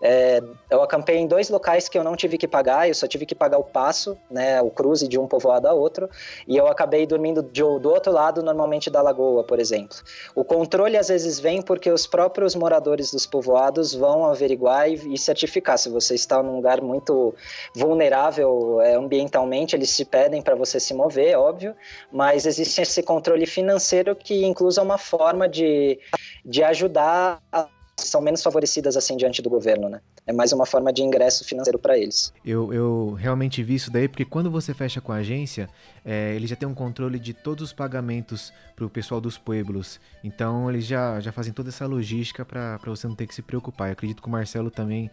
[0.01, 3.27] é, eu acampei em dois locais que eu não tive que pagar, eu só tive
[3.27, 6.09] que pagar o passo, né, o cruze de um povoado a outro,
[6.47, 9.99] e eu acabei dormindo de, do outro lado, normalmente da lagoa, por exemplo.
[10.35, 15.19] O controle às vezes vem porque os próprios moradores dos povoados vão averiguar e, e
[15.19, 17.35] certificar se você está num lugar muito
[17.75, 21.75] vulnerável é, ambientalmente, eles te pedem para você se mover, óbvio,
[22.13, 25.99] mas existe esse controle financeiro que incluso é uma forma de,
[26.45, 27.69] de ajudar a
[28.05, 30.01] são menos favorecidas assim diante do governo, né?
[30.27, 32.33] É mais uma forma de ingresso financeiro para eles.
[32.45, 35.69] Eu, eu realmente vi isso daí porque quando você fecha com a agência,
[36.05, 40.01] é, ele já tem um controle de todos os pagamentos para o pessoal dos pueblos.
[40.23, 43.89] Então eles já, já fazem toda essa logística para você não ter que se preocupar.
[43.89, 45.11] Eu acredito que o Marcelo também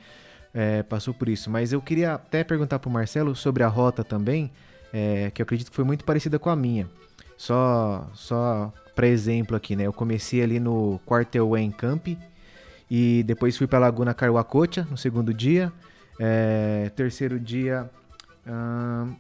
[0.54, 1.50] é, passou por isso.
[1.50, 4.52] Mas eu queria até perguntar para o Marcelo sobre a rota também,
[4.94, 6.90] é, que eu acredito que foi muito parecida com a minha.
[7.38, 9.86] Só, só para exemplo aqui, né?
[9.86, 12.08] Eu comecei ali no Quartel Camp
[12.90, 15.72] e depois fui para Laguna Carhuacocha no segundo dia.
[16.20, 17.90] É, terceiro dia,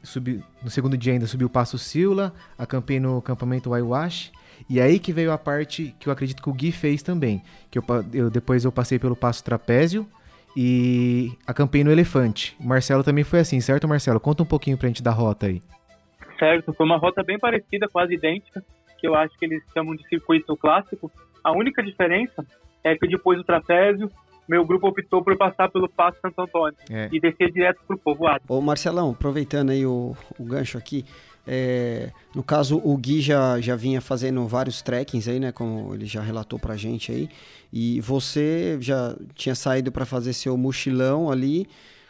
[0.04, 4.32] subi, no segundo dia ainda subi o Passo Sila, acampei no acampamento Waiwash.
[4.69, 7.41] E aí que veio a parte que eu acredito que o Gui fez também.
[7.69, 10.08] Que eu, eu depois eu passei pelo Passo Trapézio
[10.56, 12.56] e acampei no Elefante.
[12.60, 14.19] O Marcelo também foi assim, certo, Marcelo?
[14.19, 15.62] Conta um pouquinho pra gente da rota aí.
[16.39, 18.63] Certo, foi uma rota bem parecida, quase idêntica,
[18.97, 21.12] que eu acho que eles chamam de circuito clássico.
[21.43, 22.45] A única diferença
[22.86, 24.10] é que depois do trapézio,
[24.48, 27.10] meu grupo optou por passar pelo Passo Santo Antônio é.
[27.12, 28.43] e descer direto pro povoado.
[28.48, 31.04] Ô Marcelão, aproveitando aí o, o gancho aqui,
[31.48, 35.52] é, no caso, o Gui já, já vinha fazendo vários trekkings aí, né?
[35.52, 37.30] Como ele já relatou pra gente aí.
[37.71, 41.67] E você já tinha saído para fazer seu mochilão ali.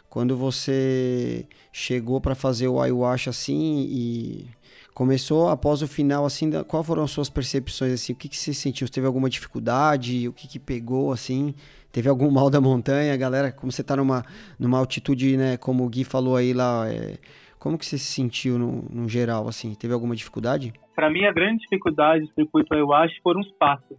[0.08, 4.46] Quando você chegou para fazer o ayahuasca assim e
[4.96, 8.14] começou após o final assim, qual foram as suas percepções assim?
[8.14, 8.86] O que, que você sentiu?
[8.86, 10.26] Você teve alguma dificuldade?
[10.26, 11.54] O que, que pegou assim?
[11.92, 13.52] Teve algum mal da montanha, galera?
[13.52, 14.24] Como você tá numa,
[14.58, 15.58] numa altitude, né?
[15.58, 17.18] Como o Gui falou aí lá, é,
[17.58, 19.74] como que você se sentiu no, no geral, assim?
[19.74, 20.72] Teve alguma dificuldade?
[20.94, 23.98] Para mim, a grande dificuldade do circuito ayahuasca foram os passos.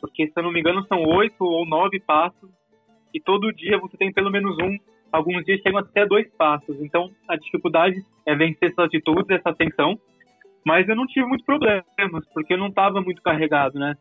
[0.00, 2.48] Porque, se eu não me engano, são oito ou nove passos.
[3.12, 4.78] E todo dia você tem pelo menos um.
[5.12, 6.80] Alguns dias chegam até dois passos.
[6.80, 10.00] Então, a dificuldade é vencer essas atitudes, essa tensão.
[10.64, 13.94] Mas eu não tive muitos problemas, porque eu não estava muito carregado, né?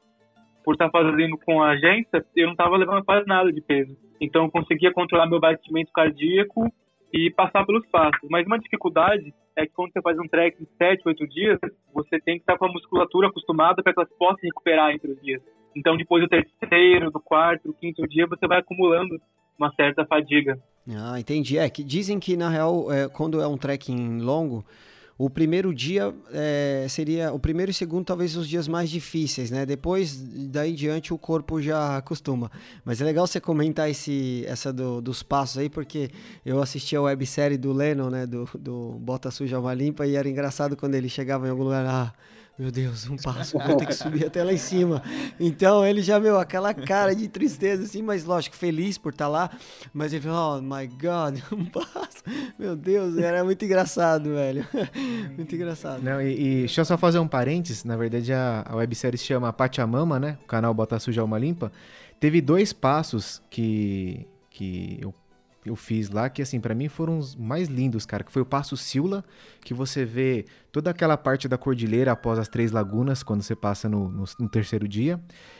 [0.63, 3.95] Por estar tá fazendo com a agência, eu não estava levando quase nada de peso.
[4.19, 6.71] Então, eu conseguia controlar meu batimento cardíaco
[7.13, 8.29] e passar pelos passos.
[8.29, 11.59] Mas uma dificuldade é que quando você faz um trek em 7, 8 dias,
[11.93, 15.21] você tem que estar com a musculatura acostumada para que elas possam recuperar entre os
[15.21, 15.41] dias.
[15.75, 19.19] Então, depois do terceiro, do quarto, do quinto dia, você vai acumulando
[19.57, 20.57] uma certa fadiga.
[20.89, 21.57] Ah, entendi.
[21.57, 24.65] É que dizem que, na real, é, quando é um trekking longo,
[25.19, 29.65] o primeiro dia é, seria o primeiro e segundo talvez os dias mais difíceis, né?
[29.65, 32.49] Depois daí em diante o corpo já acostuma.
[32.85, 36.09] Mas é legal você comentar esse essa do, dos passos aí porque
[36.45, 38.25] eu assisti a websérie do Lennon, né?
[38.25, 41.85] Do, do Bota Suja Uma Limpa e era engraçado quando ele chegava em algum lugar
[41.85, 42.13] ah,
[42.59, 45.01] meu Deus, um passo, vou ter que subir até lá em cima.
[45.39, 49.29] Então ele já, meu, aquela cara de tristeza, assim, mas lógico, feliz por estar tá
[49.29, 49.49] lá.
[49.93, 52.21] Mas ele falou, oh my God, um passo.
[52.59, 54.67] Meu Deus, era muito engraçado, velho.
[55.37, 56.03] muito engraçado.
[56.03, 59.23] Não, e, e, deixa eu só fazer um parênteses, na verdade a, a websérie se
[59.23, 60.37] chama Pachamama, né?
[60.43, 61.71] O canal Bota Suja Uma Limpa.
[62.19, 65.13] Teve dois passos que, que eu
[65.65, 68.45] eu fiz lá, que assim, para mim foram os mais lindos, cara, que foi o
[68.45, 69.23] Passo Sila,
[69.61, 73.89] que você vê toda aquela parte da cordilheira após as Três Lagunas, quando você passa
[73.89, 75.19] no, no, no terceiro dia,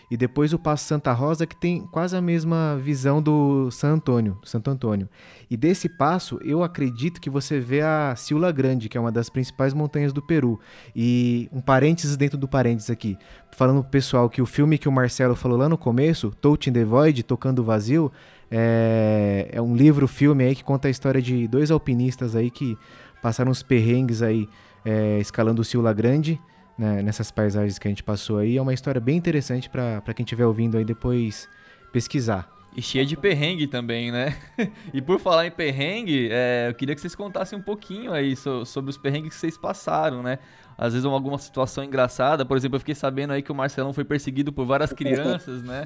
[0.09, 4.39] e depois o Passo Santa Rosa, que tem quase a mesma visão do San Antônio,
[4.43, 5.07] Santo Antônio.
[5.49, 9.29] E desse passo, eu acredito que você vê a Sila Grande, que é uma das
[9.29, 10.59] principais montanhas do Peru.
[10.95, 13.17] E um parênteses dentro do parênteses aqui,
[13.51, 16.83] falando pro pessoal que o filme que o Marcelo falou lá no começo, Touching the
[16.83, 18.11] Void, Tocando o Vazio,
[18.51, 22.77] é, é um livro, filme aí que conta a história de dois alpinistas aí que
[23.21, 24.47] passaram uns perrengues aí
[24.83, 26.39] é, escalando o Ciula Grande,
[26.77, 28.57] né, nessas paisagens que a gente passou aí.
[28.57, 31.47] É uma história bem interessante para quem estiver ouvindo aí depois
[31.91, 32.49] pesquisar.
[32.75, 34.37] E cheia de perrengue também, né?
[34.93, 38.63] e por falar em perrengue, é, eu queria que vocês contassem um pouquinho aí so,
[38.65, 40.39] sobre os perrengues que vocês passaram, né?
[40.79, 44.05] Às vezes alguma situação engraçada, por exemplo, eu fiquei sabendo aí que o Marcelão foi
[44.05, 45.83] perseguido por várias crianças, né?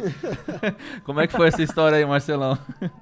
[1.04, 2.58] como é que foi essa história aí, Marcelão?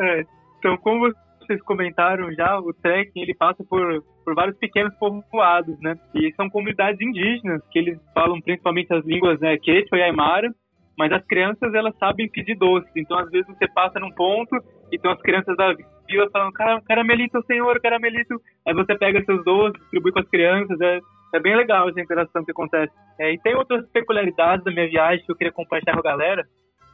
[0.00, 0.24] É,
[0.58, 5.98] então, como vocês comentaram já, o trekking ele passa por, por vários pequenos povoados, né?
[6.14, 10.54] E são comunidades indígenas que eles falam principalmente as línguas né, Quechua e Aymara,
[10.96, 12.88] mas as crianças, elas sabem pedir doce.
[12.94, 14.54] Então, às vezes, você passa num ponto
[14.92, 15.74] e tem as crianças da
[16.08, 16.52] vila falando,
[16.84, 18.40] caramelito, senhor, caramelito.
[18.66, 20.80] Aí você pega seus doces, distribui com as crianças.
[20.80, 21.00] É,
[21.34, 22.92] é bem legal essa interação que acontece.
[23.18, 26.44] É, e tem outras peculiaridades da minha viagem que eu queria compartilhar com a galera.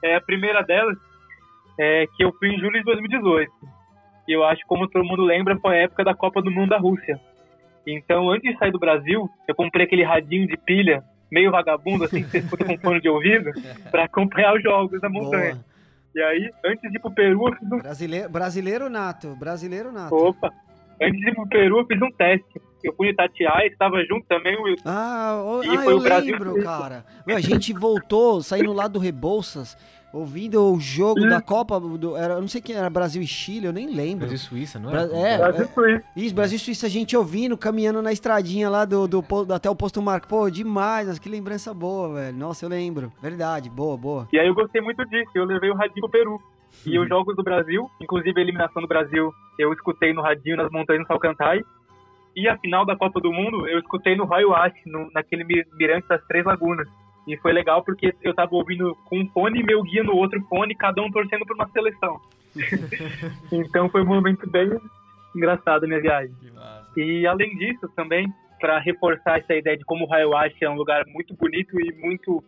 [0.02, 0.98] É, a primeira delas
[1.78, 3.50] é que eu fui em julho de 2018.
[4.28, 6.78] E eu acho, como todo mundo lembra, foi a época da Copa do Mundo da
[6.78, 7.18] Rússia.
[7.86, 12.22] Então, antes de sair do Brasil, eu comprei aquele radinho de pilha meio vagabundo, assim,
[12.22, 13.50] que você escuta com fone de ouvido,
[13.90, 15.54] para acompanhar os jogos da montanha.
[15.54, 15.73] Boa.
[16.14, 17.78] E aí, antes de ir pro Peru, eu fiz um...
[17.78, 20.14] Brasileiro, brasileiro nato, brasileiro nato.
[20.14, 20.50] Opa!
[21.02, 22.60] Antes de ir pro Peru, eu fiz um teste.
[22.84, 24.84] Eu fui Itatiaia, estava junto também o Wilson.
[24.86, 27.04] Ah, oh, ah eu lembro, cara.
[27.26, 29.76] a gente voltou, saindo lá do Rebouças,
[30.14, 33.66] ouvindo o jogo da Copa, do, era, eu não sei quem era, Brasil e Chile,
[33.66, 34.20] eu nem lembro.
[34.28, 35.32] Brasil e Suíça, não Bra- é?
[35.34, 36.04] é, Brasil é, Suíça.
[36.16, 39.68] isso, Brasil e Suíça, a gente ouvindo, caminhando na estradinha lá do, do, po- até
[39.68, 40.28] o posto Marco.
[40.28, 42.36] Pô, demais, nossa, que lembrança boa, velho.
[42.36, 43.12] Nossa, eu lembro.
[43.20, 44.28] Verdade, boa, boa.
[44.32, 46.40] E aí eu gostei muito disso, eu levei o radinho pro Peru.
[46.86, 50.70] E os jogos do Brasil, inclusive a eliminação do Brasil, eu escutei no radinho nas
[50.70, 51.62] montanhas do Salcantay.
[52.36, 54.48] E a final da Copa do Mundo, eu escutei no Raio
[54.86, 56.88] no, naquele mi- mirante das Três Lagunas.
[57.26, 60.40] E foi legal porque eu tava ouvindo com um fone e meu guia no outro
[60.42, 62.20] fone, cada um torcendo por uma seleção.
[63.50, 64.70] então foi um momento bem
[65.34, 66.34] engraçado minha viagem.
[66.96, 68.26] E além disso, também,
[68.60, 72.42] para reforçar essa ideia de como o Hayawashi é um lugar muito bonito e muito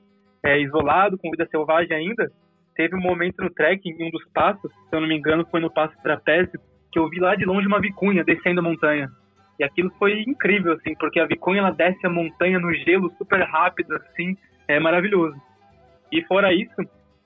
[0.44, 2.30] é, isolado, com vida selvagem ainda,
[2.76, 5.60] teve um momento no trekking, em um dos passos, se eu não me engano, foi
[5.60, 6.60] no passo trapézio,
[6.92, 9.08] que eu vi lá de longe uma vicunha descendo a montanha.
[9.58, 13.40] E aquilo foi incrível, assim, porque a vicunha ela desce a montanha no gelo super
[13.42, 14.36] rápido, assim,
[14.68, 15.36] é maravilhoso.
[16.12, 16.74] E fora isso,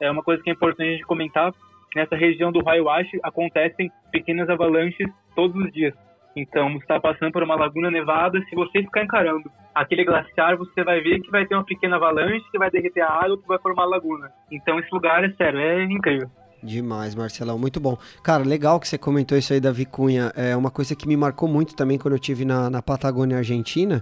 [0.01, 1.53] é uma coisa que é importante a gente comentar,
[1.95, 5.95] nessa região do Hayawashi acontecem pequenas avalanches todos os dias.
[6.37, 10.85] Então, você está passando por uma laguna nevada, se você ficar encarando aquele glaciar, você
[10.85, 13.59] vai ver que vai ter uma pequena avalanche que vai derreter a água que vai
[13.59, 14.31] formar a laguna.
[14.51, 16.31] Então, esse lugar, é sério, é incrível.
[16.63, 17.97] Demais, Marcelão, muito bom.
[18.23, 20.31] Cara, legal que você comentou isso aí da vicunha.
[20.37, 24.01] É uma coisa que me marcou muito também quando eu tive na, na Patagônia Argentina,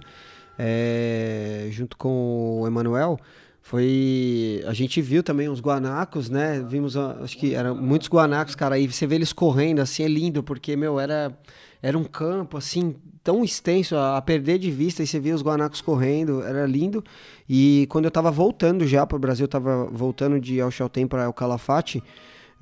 [0.59, 3.17] é, junto com o Emanuel.
[3.61, 4.61] Foi.
[4.67, 6.59] A gente viu também os guanacos, né?
[6.67, 8.75] Vimos, acho que eram muitos guanacos, cara.
[8.75, 11.37] Aí você vê eles correndo assim, é lindo, porque, meu, era,
[11.81, 15.01] era um campo assim, tão extenso a, a perder de vista.
[15.01, 17.03] E você via os guanacos correndo, era lindo.
[17.47, 21.23] E quando eu tava voltando já para o Brasil, tava voltando de El Chaltén para
[21.23, 22.03] El Calafate.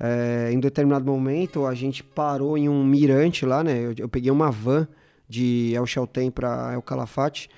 [0.00, 3.78] É, em determinado momento a gente parou em um mirante lá, né?
[3.78, 4.86] Eu, eu peguei uma van
[5.28, 7.50] de El Chaltén para El Calafate,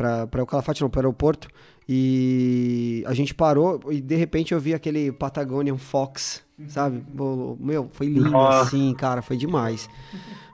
[0.00, 1.48] para El Calafate não, para o aeroporto,
[1.86, 7.04] e a gente parou e de repente eu vi aquele Patagonian Fox, sabe?
[7.58, 8.62] Meu, foi lindo Nossa.
[8.62, 9.90] assim, cara, foi demais.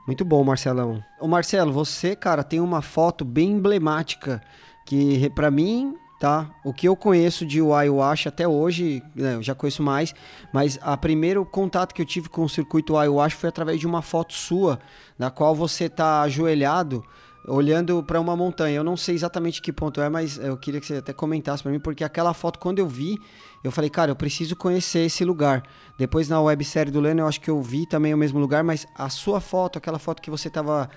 [0.05, 1.01] Muito bom, Marcelão.
[1.19, 4.41] Ô Marcelo, você, cara, tem uma foto bem emblemática
[4.85, 6.49] que para mim tá?
[6.65, 10.15] O que eu conheço de Ayahuasca até hoje, né, eu já conheço mais,
[10.51, 14.01] mas a primeiro contato que eu tive com o circuito Ayahuasca foi através de uma
[14.01, 14.79] foto sua,
[15.17, 17.03] na qual você tá ajoelhado
[17.47, 18.75] olhando para uma montanha.
[18.75, 21.71] Eu não sei exatamente que ponto é, mas eu queria que você até comentasse para
[21.71, 23.17] mim, porque aquela foto quando eu vi,
[23.63, 25.63] eu falei, cara, eu preciso conhecer esse lugar.
[25.97, 28.85] Depois na websérie do Leno, eu acho que eu vi também o mesmo lugar, mas
[28.95, 30.89] a sua foto, aquela foto que você tava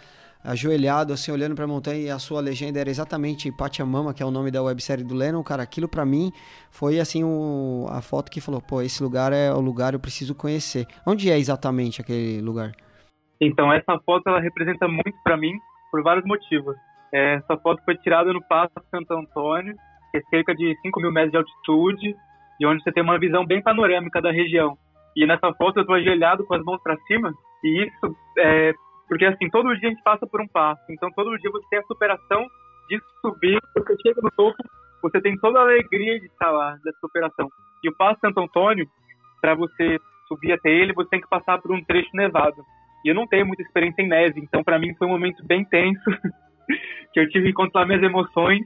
[0.43, 4.31] ajoelhado, assim, olhando pra montanha e a sua legenda era exatamente Pachamama, que é o
[4.31, 6.33] nome da websérie do Lennon, cara, aquilo pra mim
[6.71, 10.35] foi, assim, o, a foto que falou, pô, esse lugar é o lugar, eu preciso
[10.35, 10.87] conhecer.
[11.07, 12.73] Onde é exatamente aquele lugar?
[13.41, 15.53] Então, essa foto, ela representa muito para mim,
[15.91, 16.77] por vários motivos.
[17.13, 19.75] É, essa foto foi tirada no Passo Santo Antônio,
[20.11, 22.17] que é cerca de 5 mil metros de altitude,
[22.61, 24.77] e onde você tem uma visão bem panorâmica da região.
[25.17, 27.33] E nessa foto eu estou ajoelhado com as mãos para cima,
[27.65, 28.73] e isso é
[29.11, 30.81] porque assim, todo dia a gente passa por um passo.
[30.89, 32.47] Então, todo dia você tem a superação
[32.89, 33.59] de subir.
[33.75, 34.57] Você chega no topo,
[35.03, 37.49] você tem toda a alegria de estar lá, dessa superação.
[37.83, 38.87] E o Passo Santo Antônio,
[39.41, 42.63] para você subir até ele, você tem que passar por um trecho nevado.
[43.05, 45.65] E eu não tenho muita experiência em neve, então para mim foi um momento bem
[45.65, 46.05] tenso,
[47.13, 48.65] que eu tive que controlar minhas emoções.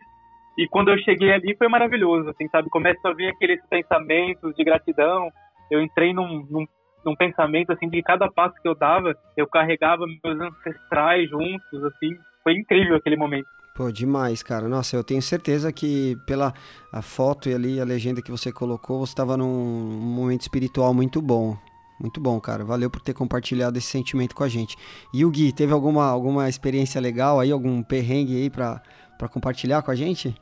[0.57, 2.69] E quando eu cheguei ali foi maravilhoso, assim, sabe?
[2.71, 5.29] Começa a vir aqueles pensamentos de gratidão.
[5.71, 6.67] Eu entrei num, num
[7.05, 12.17] num pensamento assim de cada passo que eu dava, eu carregava meus ancestrais juntos, assim,
[12.43, 13.47] foi incrível aquele momento.
[13.75, 14.69] Pô, demais, cara.
[14.69, 16.55] Nossa, eu tenho certeza que pela
[16.93, 21.21] a foto e ali a legenda que você colocou, você estava num momento espiritual muito
[21.21, 21.57] bom.
[22.05, 22.63] Muito bom, cara.
[22.67, 24.77] Valeu por ter compartilhado esse sentimento com a gente.
[25.11, 28.83] E o Gui, teve alguma, alguma experiência legal aí, algum perrengue aí pra,
[29.17, 30.37] pra compartilhar com a gente?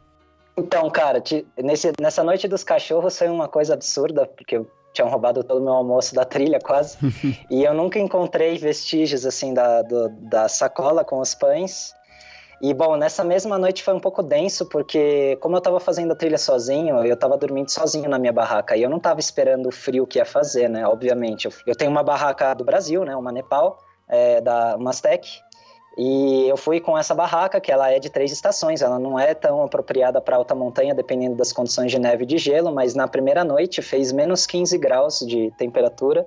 [0.56, 5.08] Então, cara, te, nesse, nessa noite dos cachorros foi uma coisa absurda, porque eu tinham
[5.08, 6.98] roubado todo o meu almoço da trilha quase.
[7.48, 11.94] e eu nunca encontrei vestígios assim da, do, da sacola com os pães.
[12.62, 16.14] E bom, nessa mesma noite foi um pouco denso, porque como eu estava fazendo a
[16.14, 18.76] trilha sozinho, eu estava dormindo sozinho na minha barraca.
[18.76, 20.86] E eu não estava esperando o frio que ia fazer, né?
[20.86, 21.46] Obviamente.
[21.46, 23.16] Eu, eu tenho uma barraca do Brasil, né?
[23.16, 25.28] Uma Nepal, é, da Mastec.
[25.98, 29.34] E eu fui com essa barraca, que ela é de três estações, ela não é
[29.34, 33.08] tão apropriada para alta montanha, dependendo das condições de neve e de gelo, mas na
[33.08, 36.26] primeira noite fez menos 15 graus de temperatura,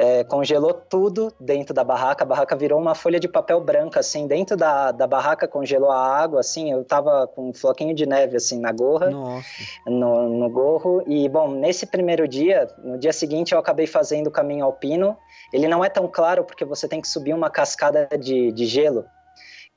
[0.00, 4.26] é, congelou tudo dentro da barraca, a barraca virou uma folha de papel branca, assim,
[4.26, 8.34] dentro da, da barraca congelou a água, assim, eu tava com um floquinho de neve,
[8.34, 9.46] assim, na gorra, Nossa.
[9.86, 14.30] no, no gorro, e, bom, nesse primeiro dia, no dia seguinte eu acabei fazendo o
[14.30, 15.18] caminho alpino,
[15.52, 19.04] ele não é tão claro porque você tem que subir uma cascada de, de gelo,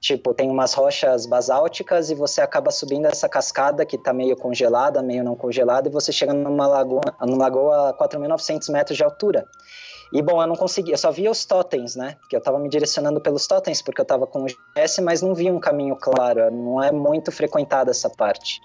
[0.03, 5.01] Tipo, tem umas rochas basálticas e você acaba subindo essa cascada que tá meio congelada,
[5.01, 9.45] meio não congelada, e você chega numa lagoa, numa lagoa a 4.900 metros de altura.
[10.12, 12.18] E bom, eu não consegui, eu só via os totens, né?
[12.30, 15.34] Que eu tava me direcionando pelos totens porque eu tava com o GPS, mas não
[15.34, 18.60] via um caminho claro, não é muito frequentada essa parte.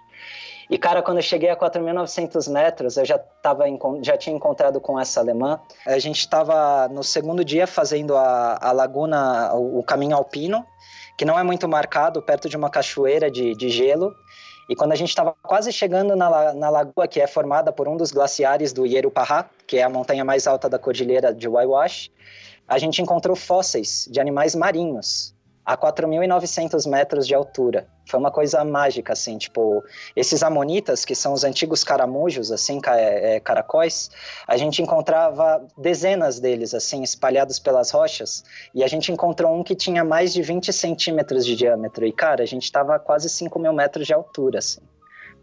[0.70, 3.64] E cara, quando eu cheguei a 4.900 metros, eu já tava
[4.03, 5.59] já tinha encontrado com essa alemã.
[5.86, 10.66] A gente estava no segundo dia fazendo a, a laguna, o, o caminho alpino,
[11.16, 14.14] que não é muito marcado, perto de uma cachoeira de, de gelo.
[14.68, 17.96] E quando a gente estava quase chegando na, na lagoa, que é formada por um
[17.96, 22.10] dos glaciares do Ierupará, que é a montanha mais alta da cordilheira de Waiwash,
[22.66, 25.34] a gente encontrou fósseis de animais marinhos
[25.68, 27.86] a 4.900 metros de altura.
[28.06, 29.84] Foi uma coisa mágica, assim, tipo,
[30.16, 34.10] esses amonitas, que são os antigos caramujos, assim, é, é, caracóis,
[34.46, 38.42] a gente encontrava dezenas deles, assim, espalhados pelas rochas,
[38.74, 42.42] e a gente encontrou um que tinha mais de 20 centímetros de diâmetro, e, cara,
[42.42, 44.80] a gente estava a quase 5 mil metros de altura, assim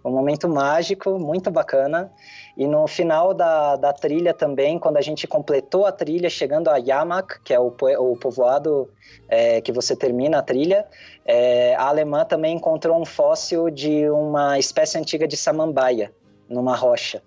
[0.09, 2.11] um momento mágico, muito bacana.
[2.58, 6.78] E no final da, da trilha também, quando a gente completou a trilha, chegando a
[6.78, 8.89] Yamak, que é o, o povoado
[9.28, 10.86] é, que você termina a trilha,
[11.26, 16.14] é, a alemã também encontrou um fóssil de uma espécie antiga de samambaia,
[16.47, 17.22] numa rocha.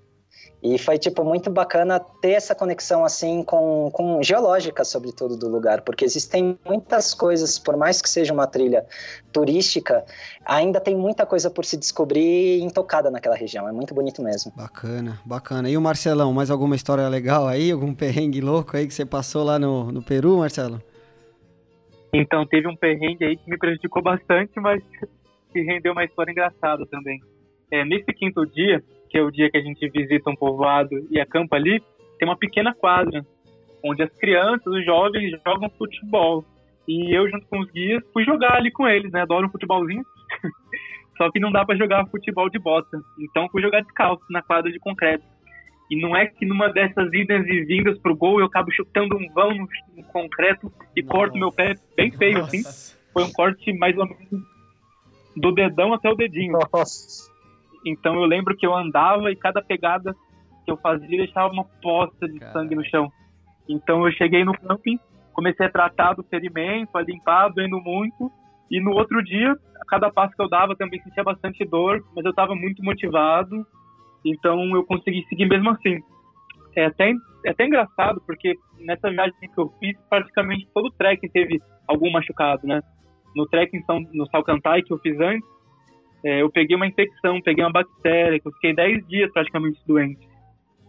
[0.60, 5.82] E foi, tipo, muito bacana ter essa conexão, assim, com, com geológica, sobretudo, do lugar,
[5.82, 8.84] porque existem muitas coisas, por mais que seja uma trilha
[9.32, 10.04] turística,
[10.44, 13.68] ainda tem muita coisa por se descobrir intocada naquela região.
[13.68, 14.52] É muito bonito mesmo.
[14.56, 15.70] Bacana, bacana.
[15.70, 17.70] E o Marcelão, mais alguma história legal aí?
[17.70, 20.82] Algum perrengue louco aí que você passou lá no, no Peru, Marcelo?
[22.12, 24.82] Então, teve um perrengue aí que me prejudicou bastante, mas
[25.52, 27.20] que rendeu uma história engraçada também.
[27.70, 31.20] É, nesse quinto dia, que é o dia que a gente visita um povoado e
[31.20, 31.82] acampa ali,
[32.18, 33.24] tem uma pequena quadra
[33.84, 36.44] onde as crianças, os jovens jogam futebol.
[36.86, 39.22] E eu, junto com os guias, fui jogar ali com eles, né?
[39.22, 40.04] Adoro um futebolzinho.
[41.16, 42.98] Só que não dá para jogar futebol de bota.
[43.18, 45.24] Então fui jogar descalço na quadra de concreto.
[45.90, 49.28] E não é que numa dessas idas e vindas pro gol eu acabo chutando um
[49.32, 49.50] vão
[49.96, 51.12] no, concreto e Nossa.
[51.12, 52.58] corto meu pé bem feio, assim.
[52.58, 52.68] Nossa.
[52.68, 52.98] assim.
[53.12, 54.46] Foi um corte mais ou menos
[55.36, 56.58] do dedão até o dedinho.
[56.72, 57.27] Nossa.
[57.84, 60.14] Então eu lembro que eu andava e cada pegada
[60.64, 63.10] que eu fazia deixava uma poça de sangue no chão.
[63.68, 64.98] Então eu cheguei no camping,
[65.32, 68.30] comecei a tratar do ferimento, a limpar, doendo muito.
[68.70, 72.24] E no outro dia, a cada passo que eu dava também sentia bastante dor, mas
[72.24, 73.66] eu estava muito motivado.
[74.24, 76.00] Então eu consegui seguir mesmo assim.
[76.76, 77.12] É até,
[77.44, 82.10] é até engraçado, porque nessa viagem que eu fiz, praticamente todo o trekking teve algum
[82.10, 82.82] machucado, né?
[83.34, 85.48] No trekking no Salcantay que eu fiz antes,
[86.24, 90.26] é, eu peguei uma infecção, peguei uma bactéria, que eu fiquei 10 dias praticamente doente.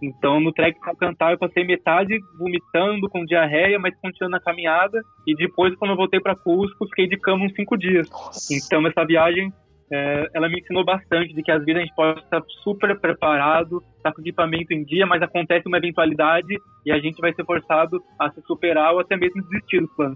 [0.02, 5.02] Então, no trek para cantar, eu passei metade vomitando, com diarreia, mas continuando na caminhada.
[5.28, 8.10] E depois, quando eu voltei para Cusco, fiquei de cama uns 5 dias.
[8.10, 8.54] Nossa.
[8.54, 9.52] Então, essa viagem,
[9.92, 13.84] é, ela me ensinou bastante de que às vezes a gente pode estar super preparado,
[13.98, 16.56] estar com equipamento em dia, mas acontece uma eventualidade
[16.86, 20.16] e a gente vai ser forçado a se superar ou até mesmo desistir do plano.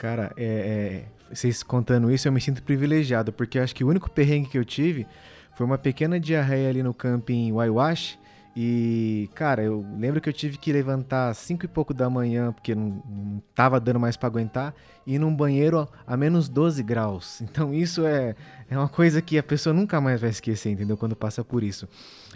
[0.00, 3.88] Cara, é, é, vocês contando isso, eu me sinto privilegiado, porque eu acho que o
[3.88, 5.06] único perrengue que eu tive
[5.54, 8.18] foi uma pequena diarreia ali no camping Waiwash.
[8.56, 12.50] E, cara, eu lembro que eu tive que levantar às 5 e pouco da manhã,
[12.50, 14.74] porque não, não tava dando mais para aguentar,
[15.06, 17.42] e ir num banheiro a menos 12 graus.
[17.44, 18.34] Então, isso é,
[18.70, 20.96] é uma coisa que a pessoa nunca mais vai esquecer, entendeu?
[20.96, 21.86] Quando passa por isso.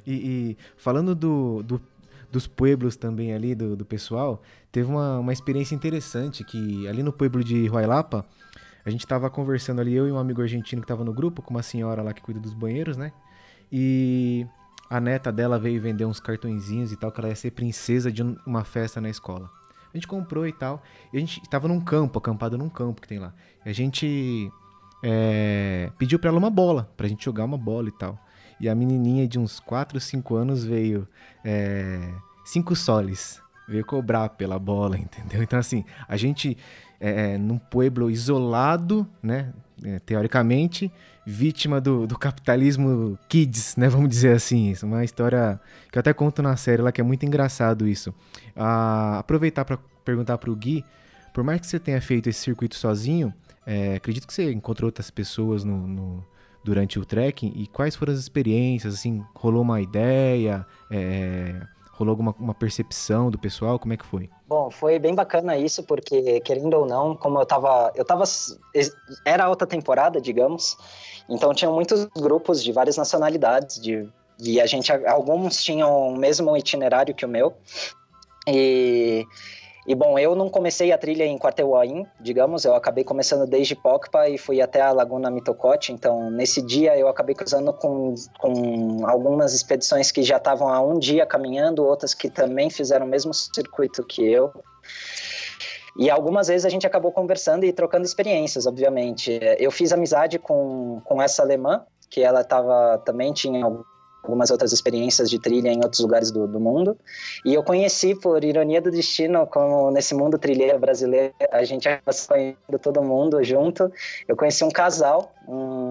[0.06, 1.80] E, e falando do, do,
[2.34, 7.12] dos pueblos também ali, do, do pessoal, teve uma, uma experiência interessante que ali no
[7.12, 8.26] pueblo de Huaylapa,
[8.84, 11.54] a gente tava conversando ali, eu e um amigo argentino que tava no grupo, com
[11.54, 13.12] uma senhora lá que cuida dos banheiros, né?
[13.70, 14.44] E
[14.90, 18.22] a neta dela veio vender uns cartõezinhos e tal, que ela ia ser princesa de
[18.44, 19.48] uma festa na escola.
[19.92, 20.82] A gente comprou e tal.
[21.12, 23.32] E a gente tava num campo, acampado num campo que tem lá.
[23.64, 24.50] E a gente
[25.04, 28.18] é, pediu pra ela uma bola, pra gente jogar uma bola e tal.
[28.60, 31.08] E a menininha de uns 4, 5 anos veio
[32.44, 33.42] 5 é, soles.
[33.66, 35.42] Veio cobrar pela bola, entendeu?
[35.42, 36.56] Então, assim, a gente
[37.00, 39.52] é, é, num pueblo isolado, né?
[39.82, 40.90] É, teoricamente,
[41.26, 43.88] vítima do, do, capitalismo kids, né?
[43.88, 44.70] Vamos dizer assim.
[44.70, 47.86] Isso é uma história que eu até conto na série lá, que é muito engraçado
[47.86, 48.14] isso.
[48.56, 50.84] Ah, aproveitar para perguntar para o Gui,
[51.32, 53.34] por mais que você tenha feito esse circuito sozinho,
[53.66, 56.24] é, acredito que você encontrou outras pessoas no, no,
[56.64, 61.60] durante o trekking e quais foram as experiências, assim, rolou uma ideia, é,
[61.92, 64.30] rolou alguma uma percepção do pessoal, como é que foi?
[64.46, 67.92] Bom, foi bem bacana isso, porque, querendo ou não, como eu tava.
[67.94, 68.24] Eu tava.
[69.24, 70.76] Era alta temporada, digamos.
[71.28, 73.80] Então tinham muitos grupos de várias nacionalidades.
[73.80, 74.08] De,
[74.40, 74.92] e a gente.
[74.92, 77.54] Alguns tinham o mesmo itinerário que o meu.
[78.46, 79.26] E.
[79.86, 84.28] E bom, eu não comecei a trilha em Quartewoin, digamos, eu acabei começando desde Pocpa
[84.28, 89.52] e fui até a Laguna Mitocote, então nesse dia eu acabei cruzando com, com algumas
[89.52, 94.02] expedições que já estavam há um dia caminhando, outras que também fizeram o mesmo circuito
[94.04, 94.50] que eu.
[95.96, 99.38] E algumas vezes a gente acabou conversando e trocando experiências, obviamente.
[99.58, 103.64] Eu fiz amizade com, com essa alemã, que ela tava, também tinha
[104.24, 106.96] algumas outras experiências de trilha em outros lugares do, do, mundo.
[107.44, 112.16] E eu conheci, por ironia do destino, como nesse mundo trilheiro brasileiro, a gente acaba
[112.26, 113.92] conhecendo todo mundo junto.
[114.26, 115.83] Eu conheci um casal, um,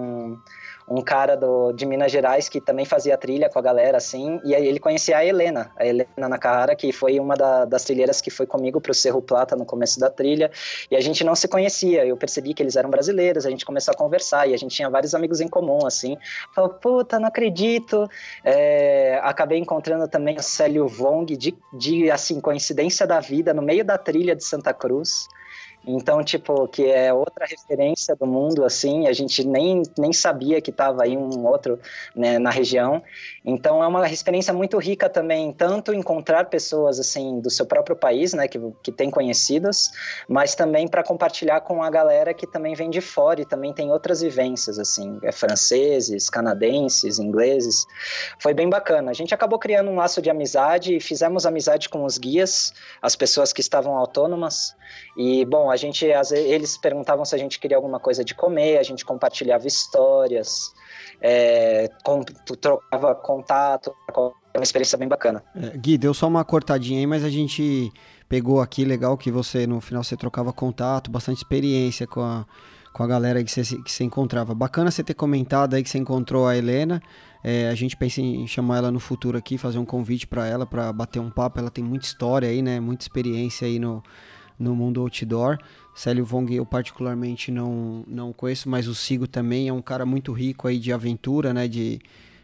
[0.87, 4.53] um cara do, de Minas Gerais que também fazia trilha com a galera, assim, e
[4.55, 8.29] aí ele conhecia a Helena, a Helena Nakahara, que foi uma da, das trilheiras que
[8.29, 10.51] foi comigo pro Cerro Plata no começo da trilha,
[10.89, 13.93] e a gente não se conhecia, eu percebi que eles eram brasileiros, a gente começou
[13.93, 16.17] a conversar, e a gente tinha vários amigos em comum, assim,
[16.53, 18.09] falou, puta, não acredito,
[18.43, 23.83] é, acabei encontrando também o Célio Vong, de, de, assim, coincidência da vida, no meio
[23.83, 25.27] da trilha de Santa Cruz,
[25.85, 30.71] então, tipo, que é outra referência do mundo, assim, a gente nem, nem sabia que
[30.71, 31.79] estava aí um outro
[32.15, 33.03] né, na região.
[33.43, 38.33] Então, é uma experiência muito rica também, tanto encontrar pessoas, assim, do seu próprio país,
[38.33, 39.91] né, que, que tem conhecidos,
[40.27, 43.91] mas também para compartilhar com a galera que também vem de fora e também tem
[43.91, 47.85] outras vivências, assim, é, franceses, canadenses, ingleses.
[48.39, 49.11] Foi bem bacana.
[49.11, 53.15] A gente acabou criando um laço de amizade e fizemos amizade com os guias, as
[53.15, 54.75] pessoas que estavam autônomas.
[55.17, 58.83] E, bom, a gente, eles perguntavam se a gente queria alguma coisa de comer, a
[58.83, 60.71] gente compartilhava histórias,
[61.19, 63.91] é, com, trocava contato,
[64.53, 65.43] é uma experiência bem bacana.
[65.55, 67.91] É, Gui, deu só uma cortadinha aí, mas a gente
[68.29, 72.45] pegou aqui, legal que você, no final, você trocava contato, bastante experiência com a,
[72.93, 74.53] com a galera que você, que você encontrava.
[74.53, 77.01] Bacana você ter comentado aí que você encontrou a Helena,
[77.43, 80.67] é, a gente pensa em chamar ela no futuro aqui, fazer um convite para ela,
[80.67, 84.03] para bater um papo, ela tem muita história aí, né, muita experiência aí no
[84.57, 85.57] no mundo outdoor.
[85.95, 90.31] Célio Vong eu particularmente não, não conheço, mas o Sigo também é um cara muito
[90.31, 91.67] rico aí de aventura, né?
[91.67, 91.99] De,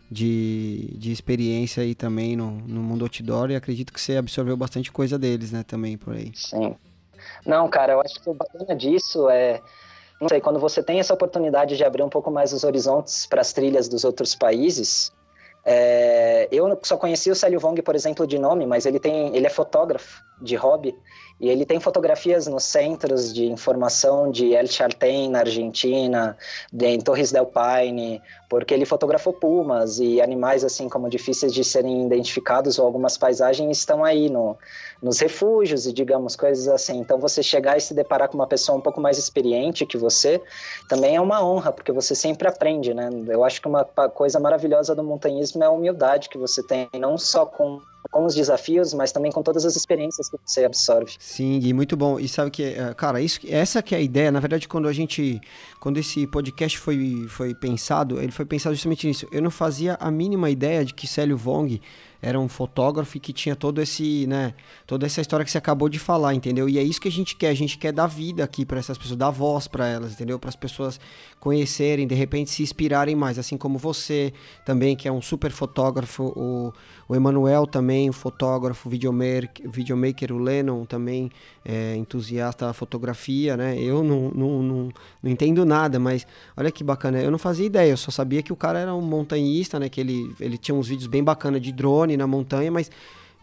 [0.10, 4.92] de, de experiência aí também no, no mundo outdoor e acredito que você absorveu bastante
[4.92, 5.64] coisa deles, né?
[5.64, 6.32] Também por aí.
[6.36, 6.76] Sim.
[7.46, 9.62] Não, cara, eu acho que o bacana disso é
[10.20, 13.40] não sei, quando você tem essa oportunidade de abrir um pouco mais os horizontes para
[13.40, 15.14] as trilhas dos outros países,
[15.64, 19.46] é, eu só conheci o Célio Vong, por exemplo, de nome, mas ele tem, ele
[19.46, 20.94] é fotógrafo de hobby
[21.40, 26.38] e ele tem fotografias nos centros de informação de El Chaltén, na Argentina,
[26.72, 31.64] de, em Torres del Paine, porque ele fotografou pumas e animais assim como difíceis de
[31.64, 34.58] serem identificados ou algumas paisagens estão aí no,
[35.02, 36.98] nos refúgios e digamos coisas assim.
[36.98, 40.42] Então você chegar e se deparar com uma pessoa um pouco mais experiente que você
[40.90, 43.10] também é uma honra, porque você sempre aprende, né?
[43.28, 47.18] Eu acho que uma coisa maravilhosa do montanhismo é a humildade que você tem, não
[47.18, 47.80] só com
[48.12, 51.14] com os desafios, mas também com todas as experiências que você absorve.
[51.20, 52.20] Sim, e muito bom.
[52.20, 54.32] E sabe que, eh, cara, isso, essa que é a ideia.
[54.32, 55.40] Na verdade, quando a gente,
[55.80, 59.28] quando esse podcast foi, foi pensado, ele foi pensado justamente nisso.
[59.32, 61.82] Eu não fazia a mínima ideia de que Célio Vong
[62.22, 64.54] era um fotógrafo que tinha todo esse, né,
[64.86, 66.68] toda essa história que você acabou de falar, entendeu?
[66.68, 68.98] E é isso que a gente quer, a gente quer dar vida aqui para essas
[68.98, 70.38] pessoas, dar voz para elas, entendeu?
[70.38, 71.00] Para as pessoas
[71.40, 74.34] conhecerem, de repente se inspirarem mais, assim como você
[74.66, 76.74] também, que é um super fotógrafo, o,
[77.08, 81.32] o Emanuel também, fotógrafo, videomaker, videomaker, o Lennon também
[81.64, 83.80] é entusiasta da fotografia, né?
[83.80, 84.90] Eu não, não, não,
[85.22, 86.26] não entendo nada, mas
[86.58, 89.02] olha que bacana, eu não fazia ideia, eu só sabia que o cara era um
[89.02, 89.88] montanhista, né?
[89.90, 92.90] Que ele, ele tinha uns vídeos bem bacanas de drone, na montanha, mas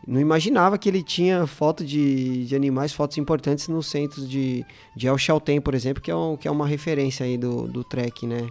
[0.07, 4.65] não imaginava que ele tinha foto de, de animais, fotos importantes nos centros de,
[4.97, 7.83] de El Chaltén, por exemplo, que é, um, que é uma referência aí do, do
[7.83, 8.49] trek, né?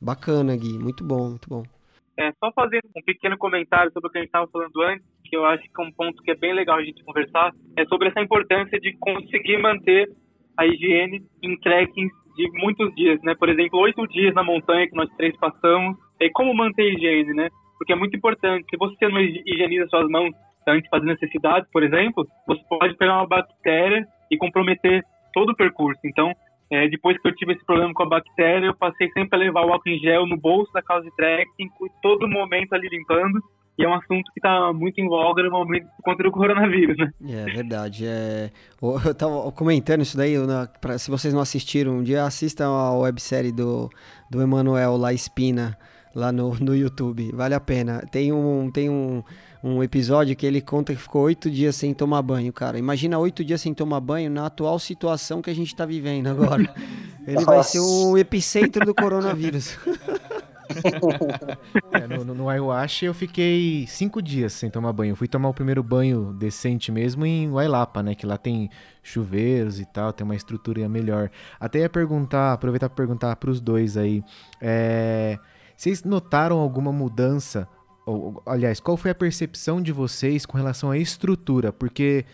[0.00, 1.62] Bacana, Gui, muito bom, muito bom.
[2.16, 5.36] É, só fazer um pequeno comentário sobre o que a gente estava falando antes, que
[5.36, 8.08] eu acho que é um ponto que é bem legal a gente conversar, é sobre
[8.08, 10.08] essa importância de conseguir manter
[10.56, 13.34] a higiene em trekkings de muitos dias, né?
[13.34, 17.34] Por exemplo, oito dias na montanha que nós três passamos, e como manter a higiene,
[17.34, 17.50] né?
[17.78, 18.66] Porque é muito importante.
[18.70, 20.32] Se você não higieniza suas mãos
[20.66, 25.02] antes de fazer necessidades, por exemplo, você pode pegar uma bactéria e comprometer
[25.32, 26.00] todo o percurso.
[26.04, 26.32] Então,
[26.70, 29.66] é, depois que eu tive esse problema com a bactéria, eu passei sempre a levar
[29.66, 31.70] o álcool em gel no bolso da casa de trekking,
[32.02, 33.40] todo momento ali limpando.
[33.76, 37.10] E é um assunto que está muito em voga no momento contra o coronavírus, né?
[37.28, 38.06] É verdade.
[38.06, 38.50] É...
[38.80, 40.34] Eu estava comentando isso daí,
[40.80, 43.90] pra, se vocês não assistiram, um dia assistam a websérie do,
[44.30, 45.76] do Emanuel La Espina,
[46.14, 47.32] lá no, no YouTube.
[47.32, 48.02] Vale a pena.
[48.10, 49.22] Tem um, tem um,
[49.62, 52.78] um episódio que ele conta que ficou oito dias sem tomar banho, cara.
[52.78, 56.62] Imagina oito dias sem tomar banho na atual situação que a gente tá vivendo agora.
[57.26, 57.46] Ele Nossa.
[57.46, 59.78] vai ser o epicentro do coronavírus.
[61.92, 65.12] é, no, no, no Ayahuasca eu fiquei cinco dias sem tomar banho.
[65.12, 68.14] Eu fui tomar o primeiro banho decente mesmo em Wailapa, né?
[68.14, 68.70] Que lá tem
[69.02, 71.30] chuveiros e tal, tem uma estrutura melhor.
[71.58, 74.22] Até ia perguntar, aproveitar para perguntar para os dois aí.
[74.60, 75.38] É,
[75.84, 77.68] vocês notaram alguma mudança?
[78.06, 81.74] Ou, aliás, qual foi a percepção de vocês com relação à estrutura?
[81.74, 82.24] Porque,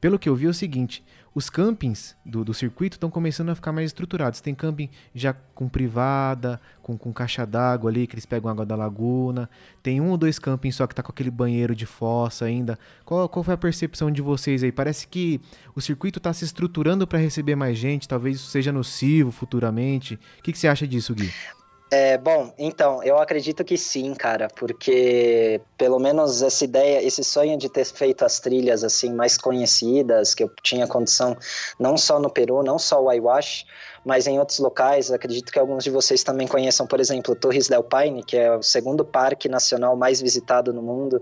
[0.00, 1.04] pelo que eu vi, é o seguinte:
[1.34, 4.40] os campings do, do circuito estão começando a ficar mais estruturados.
[4.40, 8.76] Tem camping já com privada, com, com caixa d'água ali, que eles pegam água da
[8.76, 9.50] laguna.
[9.82, 12.78] Tem um ou dois campings só que tá com aquele banheiro de fossa ainda.
[13.04, 14.70] Qual, qual foi a percepção de vocês aí?
[14.70, 15.40] Parece que
[15.74, 20.14] o circuito está se estruturando para receber mais gente, talvez isso seja nocivo futuramente.
[20.38, 21.28] O que, que você acha disso, Gui?
[21.92, 27.58] É, bom, então, eu acredito que sim, cara, porque pelo menos essa ideia, esse sonho
[27.58, 31.36] de ter feito as trilhas assim mais conhecidas, que eu tinha condição
[31.80, 33.66] não só no Peru, não só o Ayahuasca,
[34.04, 37.82] mas em outros locais, acredito que alguns de vocês também conheçam, por exemplo, Torres del
[37.82, 41.20] Paine, que é o segundo parque nacional mais visitado no mundo.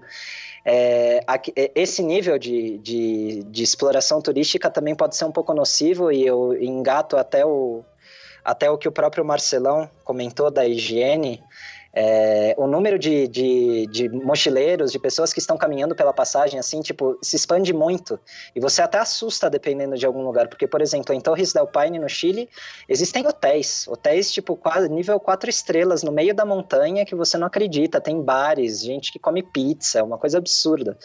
[0.67, 1.21] É,
[1.57, 6.27] é, esse nível de, de, de exploração turística também pode ser um pouco nocivo e
[6.27, 7.83] eu engato até o
[8.49, 11.45] até o que o próprio Marcelão comentou da higiene,
[11.93, 16.81] é, o número de, de, de, mochileiros, de pessoas que estão caminhando pela passagem, assim,
[16.81, 18.19] tipo, se expande muito.
[18.57, 20.49] E você até assusta dependendo de algum lugar.
[20.49, 22.49] Porque, por exemplo, em Torres del Paine, no Chile,
[22.89, 23.87] existem hotéis.
[23.87, 28.01] Hotéis, tipo, quase, nível quatro estrelas, no meio da montanha, que você não acredita.
[28.01, 30.97] Tem bares, gente que come pizza, é uma coisa absurda.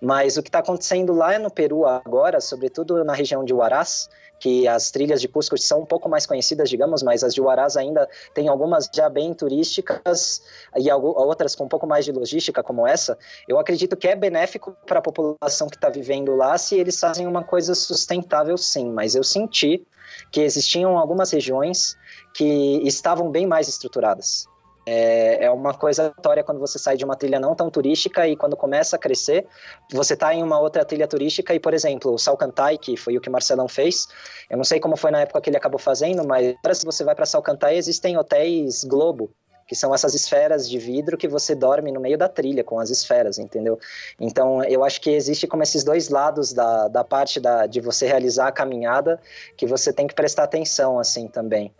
[0.00, 4.66] Mas o que está acontecendo lá no Peru agora, sobretudo na região de Huaraz, que
[4.66, 8.08] as trilhas de Cusco são um pouco mais conhecidas, digamos, mas as de Huaraz ainda
[8.34, 10.42] tem algumas já bem turísticas
[10.76, 13.18] e outras com um pouco mais de logística, como essa.
[13.46, 17.26] Eu acredito que é benéfico para a população que está vivendo lá se eles fazem
[17.26, 19.86] uma coisa sustentável, sim, mas eu senti
[20.30, 21.96] que existiam algumas regiões
[22.34, 24.47] que estavam bem mais estruturadas.
[24.90, 28.34] É, é uma coisa aleatória quando você sai de uma trilha não tão turística e
[28.34, 29.46] quando começa a crescer,
[29.92, 33.20] você está em uma outra trilha turística e, por exemplo, o Salcantay, que foi o
[33.20, 34.08] que o Marcelão fez,
[34.48, 37.14] eu não sei como foi na época que ele acabou fazendo, mas se você vai
[37.14, 39.30] para Salcantay, existem hotéis Globo,
[39.66, 42.88] que são essas esferas de vidro que você dorme no meio da trilha com as
[42.88, 43.78] esferas, entendeu?
[44.18, 48.06] Então, eu acho que existe como esses dois lados da, da parte da, de você
[48.06, 49.20] realizar a caminhada
[49.54, 51.70] que você tem que prestar atenção, assim, também.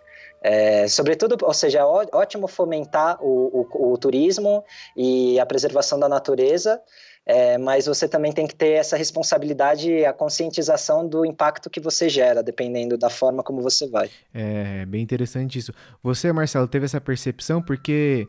[0.43, 4.64] É, sobretudo, ou seja, é ótimo fomentar o, o, o, turismo
[4.97, 6.80] e a preservação da natureza,
[7.26, 12.09] é, mas você também tem que ter essa responsabilidade, a conscientização do impacto que você
[12.09, 14.11] gera, dependendo da forma como você vai.
[14.32, 15.72] É bem interessante isso.
[16.03, 18.26] Você, Marcelo, teve essa percepção porque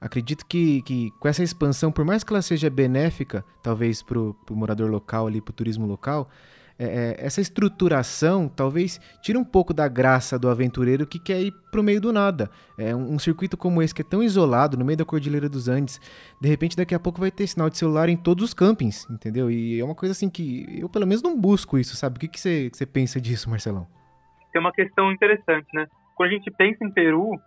[0.00, 4.36] acredito que, que com essa expansão, por mais que ela seja benéfica, talvez para o
[4.50, 6.28] morador local, ali, para o turismo local,
[6.78, 11.52] é, é, essa estruturação talvez tire um pouco da graça do aventureiro que quer ir
[11.70, 12.50] para o meio do nada.
[12.78, 15.68] É um, um, circuito como esse que é tão isolado, no meio da Cordilheira dos
[15.68, 16.00] Andes,
[16.40, 19.50] de repente daqui a pouco vai ter sinal de celular em todos os campings, entendeu?
[19.50, 22.16] E é uma coisa assim que eu pelo menos não busco isso, sabe?
[22.16, 23.86] O que, que, você, que pensa disso, Marcelão?
[24.52, 25.86] Tem uma questão interessante, né?
[26.14, 27.40] Quando a gente pensa em Peru,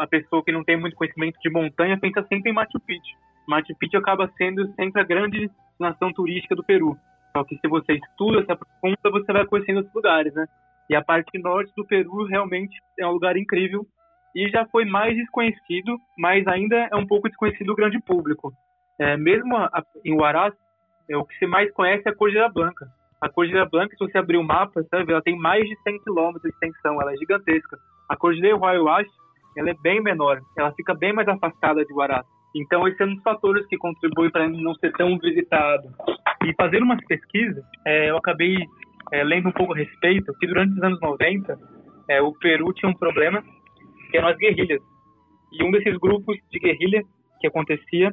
[0.00, 3.16] a pessoa que não tem muito conhecimento de montanha pensa sempre em Machu Picchu.
[3.46, 6.96] Machu Picchu acaba sendo sempre a grande nação turística do Peru.
[7.38, 10.44] Só que se você estuda, se aprofunda, você vai conhecendo outros lugares, né?
[10.90, 13.86] E a parte norte do Peru realmente é um lugar incrível
[14.34, 18.52] e já foi mais desconhecido, mas ainda é um pouco desconhecido do grande público.
[18.98, 20.52] É, mesmo a, a, em Huaraz,
[21.08, 22.88] é, o que se mais conhece é a Cordilheira Blanca.
[23.20, 26.40] A Cordilheira Blanca, se você abrir o mapa, sabe, ela tem mais de 100 km
[26.42, 27.78] de extensão, ela é gigantesca.
[28.08, 29.08] A Cordilheira Huayhuash,
[29.56, 32.26] ela é bem menor, ela fica bem mais afastada de Huaraz.
[32.56, 35.88] Então, esse é um dos fatores que contribui para não ser tão visitado.
[36.44, 38.56] E fazendo umas pesquisas, é, eu acabei
[39.12, 41.58] é, lendo um pouco a respeito que durante os anos 90,
[42.08, 43.42] é, o Peru tinha um problema
[44.10, 44.80] que eram as guerrilhas.
[45.52, 47.02] E um desses grupos de guerrilha
[47.40, 48.12] que acontecia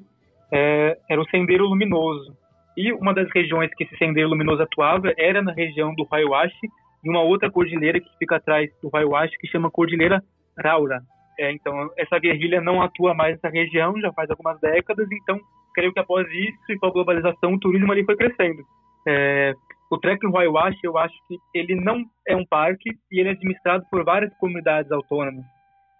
[0.51, 2.35] é, era o Sendeiro Luminoso.
[2.77, 6.67] E uma das regiões que esse Sendeiro Luminoso atuava era na região do Huayhuashi,
[7.03, 10.23] e uma outra cordilheira que fica atrás do Huayhuashi, que chama Cordilheira
[10.57, 11.01] Raura.
[11.37, 15.39] É, então, essa guerrilha não atua mais nessa região já faz algumas décadas, então
[15.75, 18.63] creio que após isso com a globalização, o turismo ali foi crescendo.
[19.07, 19.53] É,
[19.91, 23.85] o Trekking Huayhuashi, eu acho que ele não é um parque e ele é administrado
[23.91, 25.45] por várias comunidades autônomas.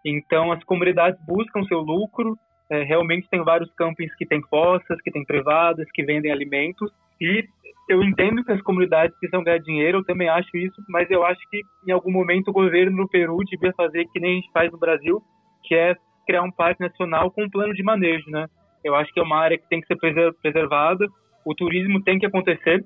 [0.04, 2.36] Então, as comunidades buscam seu lucro,
[2.72, 7.48] é, realmente tem vários campings que têm fossas, que têm privadas, que vendem alimentos, e
[7.88, 11.40] eu entendo que as comunidades precisam ganhar dinheiro, eu também acho isso, mas eu acho
[11.50, 14.72] que em algum momento o governo no Peru devia fazer que nem a gente faz
[14.72, 15.22] no Brasil,
[15.64, 15.96] que é
[16.26, 18.48] criar um parque nacional com um plano de manejo, né?
[18.86, 19.98] Eu acho que é uma área que tem que ser
[20.44, 21.08] preservada,
[21.44, 22.86] o turismo tem que acontecer,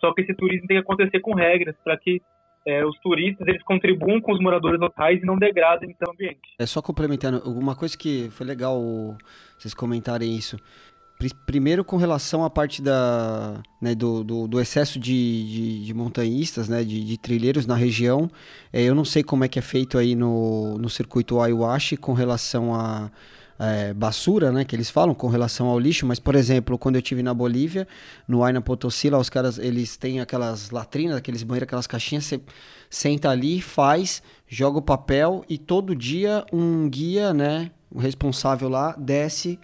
[0.00, 2.22] só que esse turismo tem que acontecer com regras para que
[2.66, 6.40] é, os turistas eles contribuam com os moradores locais e não degradam então o ambiente.
[6.58, 8.80] É só complementando, uma coisa que foi legal
[9.58, 10.56] vocês comentarem isso.
[11.44, 16.70] Primeiro com relação à parte da, né, do, do, do, excesso de, de, de montanhistas,
[16.70, 18.30] né, de, de, trilheiros na região.
[18.72, 22.12] É, eu não sei como é que é feito aí no, no circuito Ayahuasca com
[22.12, 23.10] relação a
[23.62, 27.02] é, basura, né, que eles falam com relação ao lixo, mas por exemplo, quando eu
[27.02, 27.86] tive na Bolívia,
[28.26, 32.40] no Aina Potosí, lá os caras, eles têm aquelas latrinas, aqueles banheiros, aquelas caixinhas, você
[32.90, 38.96] senta ali, faz, joga o papel e todo dia um guia, né, o responsável lá
[38.98, 39.60] desce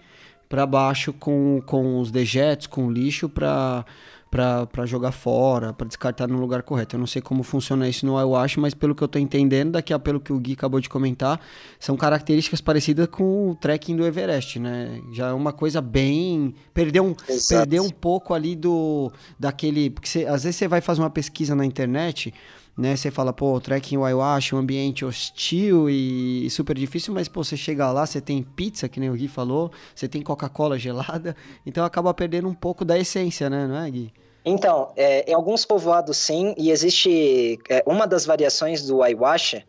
[0.47, 3.85] para baixo com, com os dejetos, com o lixo para
[4.29, 6.95] para jogar fora, para descartar no lugar correto.
[6.95, 9.93] Eu não sei como funciona isso no ayahuasca, mas pelo que eu estou entendendo, daqui
[9.93, 11.39] a pelo que o Gui acabou de comentar,
[11.79, 15.01] são características parecidas com o trekking do Everest, né?
[15.11, 17.15] Já é uma coisa bem perdeu um
[17.47, 21.55] perdeu um pouco ali do daquele, porque você, às vezes você vai fazer uma pesquisa
[21.55, 22.33] na internet,
[22.79, 22.95] né?
[22.95, 27.91] Você fala, pô, trekking ayahuasca, um ambiente hostil e super difícil, mas pô, você chega
[27.91, 32.13] lá, você tem pizza, que nem o Gui falou, você tem Coca-Cola gelada, então acaba
[32.13, 34.13] perdendo um pouco da essência, né, não é, Gui?
[34.45, 39.63] Então, é, em alguns povoados sim, e existe é, uma das variações do ayahuasca,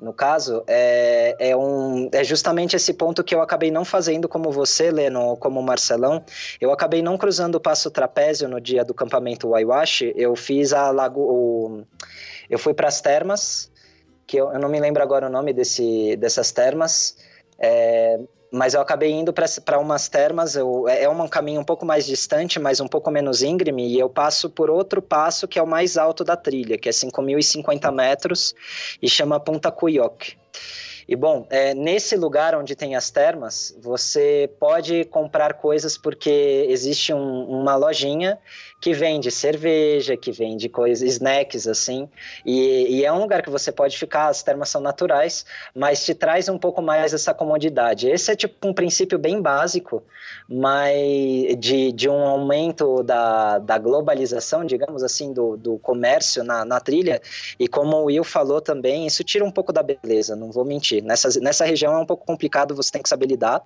[0.00, 4.50] no caso, é, é, um, é justamente esse ponto que eu acabei não fazendo como
[4.50, 6.22] você, Leno, como Marcelão.
[6.60, 10.90] Eu acabei não cruzando o passo trapézio no dia do campamento ayahuasca, eu fiz a
[10.90, 11.20] lago...
[11.22, 11.84] O,
[12.48, 13.70] eu fui para as termas,
[14.26, 17.16] que eu, eu, não me lembro agora o nome desse, dessas termas,
[17.58, 18.18] é,
[18.52, 22.06] mas eu acabei indo para umas termas, eu, é, é um caminho um pouco mais
[22.06, 25.66] distante, mas um pouco menos íngreme, e eu passo por outro passo que é o
[25.66, 28.54] mais alto da trilha, que é 5.050 metros,
[29.00, 30.36] e chama Punta Cuyoc.
[31.08, 37.12] E bom, é, nesse lugar onde tem as termas, você pode comprar coisas porque existe
[37.14, 38.38] um, uma lojinha
[38.80, 42.08] que vende cerveja, que vende coisas, snacks assim,
[42.44, 46.14] e, e, é um lugar que você pode ficar, as termas são naturais, mas te
[46.14, 48.08] traz um pouco mais essa comodidade.
[48.08, 50.02] Esse é tipo um princípio bem básico,
[50.48, 50.94] mas
[51.58, 57.20] de, de um aumento da, da globalização, digamos assim, do, do comércio na, na trilha,
[57.58, 61.02] e como o Will falou também, isso tira um pouco da beleza, não vou mentir.
[61.02, 63.62] Nessa, nessa região é um pouco complicado, você tem que saber lidar,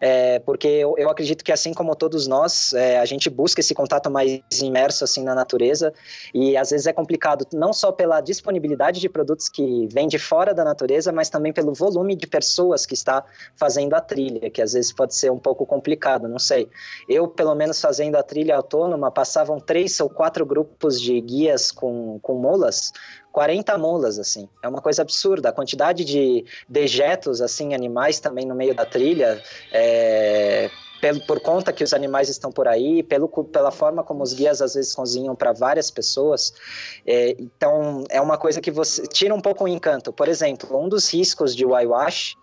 [0.00, 3.74] é, porque eu, eu acredito que assim como todos nós, é, a gente busca esse
[3.74, 5.92] contato mais imerso assim na natureza
[6.32, 10.54] e às vezes é complicado não só pela disponibilidade de produtos que vêm de fora
[10.54, 13.24] da natureza, mas também pelo volume de pessoas que está
[13.56, 16.68] fazendo a trilha, que às vezes pode ser um pouco complicado, não sei.
[17.08, 22.18] Eu, pelo menos fazendo a trilha autônoma, passavam três ou quatro grupos de guias com,
[22.20, 22.92] com molas
[23.32, 24.48] 40 molas, assim.
[24.62, 25.50] É uma coisa absurda.
[25.50, 29.40] A quantidade de dejetos, assim, animais também no meio da trilha,
[29.70, 30.70] é,
[31.00, 34.60] pelo, por conta que os animais estão por aí, pelo, pela forma como os guias
[34.60, 36.52] às vezes cozinham para várias pessoas.
[37.06, 40.12] É, então, é uma coisa que você tira um pouco o encanto.
[40.12, 42.36] Por exemplo, um dos riscos de whitewash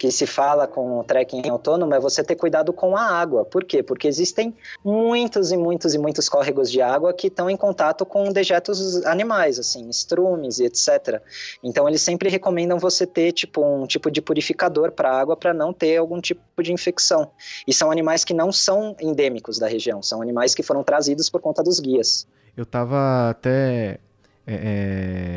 [0.00, 3.44] que se fala com o trekking autônomo é você ter cuidado com a água.
[3.44, 3.82] Por quê?
[3.82, 8.32] Porque existem muitos e muitos e muitos córregos de água que estão em contato com
[8.32, 11.20] dejetos animais, assim, estrumes e etc.
[11.62, 15.70] Então eles sempre recomendam você ter tipo um tipo de purificador para água para não
[15.70, 17.30] ter algum tipo de infecção.
[17.66, 21.42] E são animais que não são endêmicos da região, são animais que foram trazidos por
[21.42, 22.26] conta dos guias.
[22.56, 24.00] Eu estava até
[24.46, 24.54] é,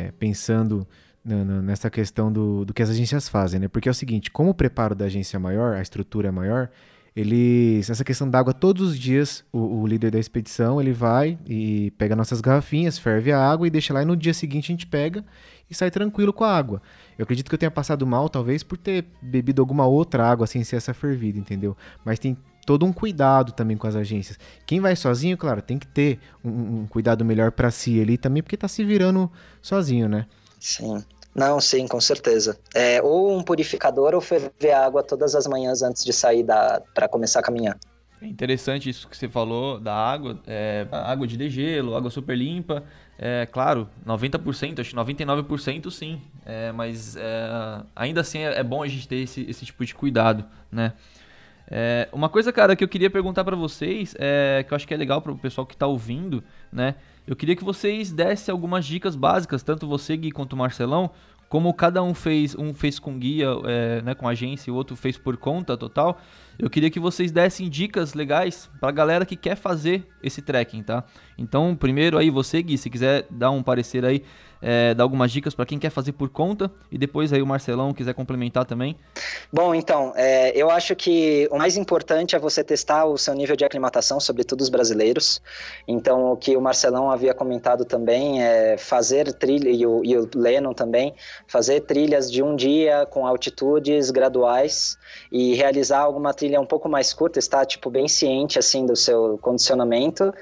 [0.08, 0.88] é, pensando
[1.24, 3.68] nessa questão do, do que as agências fazem, né?
[3.68, 6.68] Porque é o seguinte, como o preparo da agência é maior, a estrutura é maior,
[7.16, 11.38] eles essa questão da água todos os dias o, o, líder da expedição ele vai
[11.46, 14.74] e pega nossas garrafinhas ferve a água e deixa lá e no dia seguinte a
[14.74, 15.24] gente pega
[15.70, 16.82] e sai tranquilo com a água
[17.16, 20.64] eu acredito que eu tenha passado mal talvez por ter bebido alguma outra água sem
[20.64, 24.96] ser essa fervida entendeu mas tem todo um cuidado também com as agências quem vai
[24.96, 28.66] sozinho claro tem que ter um, um cuidado melhor para si ali também porque tá
[28.66, 29.30] se virando
[29.62, 30.26] sozinho né
[30.58, 31.04] Sim.
[31.34, 32.58] Não, sim, com certeza.
[32.74, 36.44] É, ou um purificador ou ferver água todas as manhãs antes de sair
[36.94, 37.76] para começar a caminhar.
[38.22, 42.84] É interessante isso que você falou da água, é, água de degelo, água super limpa.
[43.18, 48.82] É claro, 90%, acho que 99% sim, é, mas é, ainda assim é, é, bom
[48.82, 50.94] a gente ter esse, esse tipo de cuidado, né?
[51.70, 54.94] É, uma coisa, cara, que eu queria perguntar para vocês, é, que eu acho que
[54.94, 56.42] é legal para o pessoal que está ouvindo,
[56.72, 56.96] né?
[57.26, 61.10] Eu queria que vocês dessem algumas dicas básicas, tanto você, Gui, quanto o Marcelão,
[61.48, 64.96] como cada um fez, um fez com guia, é, né, com agência, e o outro
[64.96, 66.20] fez por conta total.
[66.58, 71.04] Eu queria que vocês dessem dicas legais para galera que quer fazer esse trekking, tá?
[71.38, 74.22] Então, primeiro aí você, Gui, se quiser dar um parecer aí
[74.64, 77.92] é, dar algumas dicas para quem quer fazer por conta e depois aí o Marcelão
[77.92, 78.96] quiser complementar também.
[79.52, 83.54] Bom, então, é, eu acho que o mais importante é você testar o seu nível
[83.54, 85.42] de aclimatação, sobretudo os brasileiros.
[85.86, 90.28] Então, o que o Marcelão havia comentado também é fazer trilha, e o, e o
[90.34, 91.14] Lennon também,
[91.46, 94.96] fazer trilhas de um dia com altitudes graduais
[95.30, 99.38] e realizar alguma trilha um pouco mais curta, estar tipo bem ciente assim do seu
[99.42, 100.32] condicionamento.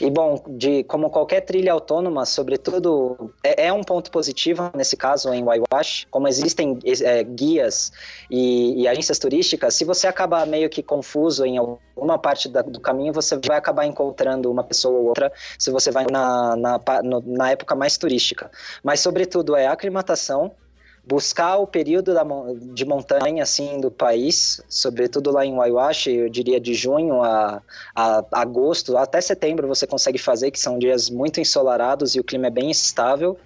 [0.00, 5.32] E bom, de como qualquer trilha autônoma, sobretudo é, é um ponto positivo nesse caso
[5.32, 7.92] em Waiwash, como existem é, guias
[8.30, 12.80] e, e, agências turísticas, se você acabar meio que confuso em alguma parte da, do
[12.80, 16.80] caminho, você vai acabar encontrando uma pessoa ou outra se você vai na, na,
[17.24, 18.50] na época mais turística.
[18.82, 20.52] Mas sobretudo é aclimatação,
[21.06, 22.24] buscar o período da,
[22.74, 27.62] de montanha assim do país, sobretudo lá em Waiwashi, eu diria de junho a,
[27.94, 32.48] a, agosto, até setembro você consegue fazer, que são dias muito ensolarados e o clima
[32.48, 33.38] é bem estável.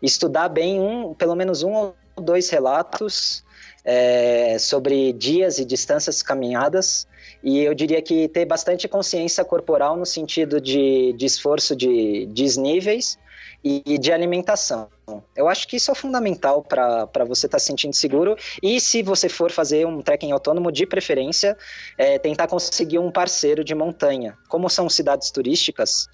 [0.00, 3.42] Estudar bem um, pelo menos um ou dois relatos
[3.84, 7.06] é, sobre dias e distâncias caminhadas.
[7.42, 13.18] E eu diria que ter bastante consciência corporal no sentido de, de esforço de desníveis
[13.62, 14.88] e de alimentação.
[15.34, 18.36] Eu acho que isso é fundamental para você estar tá se sentindo seguro.
[18.62, 21.56] E se você for fazer um trekking autônomo, de preferência,
[21.96, 24.36] é, tentar conseguir um parceiro de montanha.
[24.48, 26.08] Como são cidades turísticas,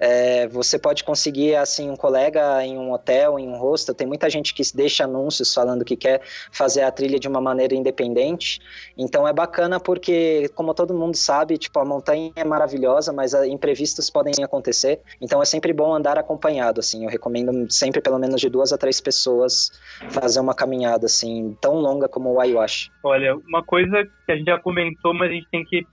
[0.00, 3.94] é, você pode conseguir assim um colega em um hotel, em um hostel.
[3.94, 7.74] Tem muita gente que deixa anúncios falando que quer fazer a trilha de uma maneira
[7.74, 8.60] independente.
[8.96, 13.46] Então é bacana porque, como todo mundo sabe, tipo a montanha é maravilhosa, mas ah,
[13.46, 15.00] imprevistos podem acontecer.
[15.20, 16.80] Então é sempre bom andar acompanhado.
[16.80, 19.70] Assim, eu recomendo sempre pelo menos de duas a três pessoas
[20.08, 22.90] fazer uma caminhada assim tão longa como o Ayahuasca.
[23.04, 25.86] Olha, uma coisa que a gente já comentou, mas a gente tem que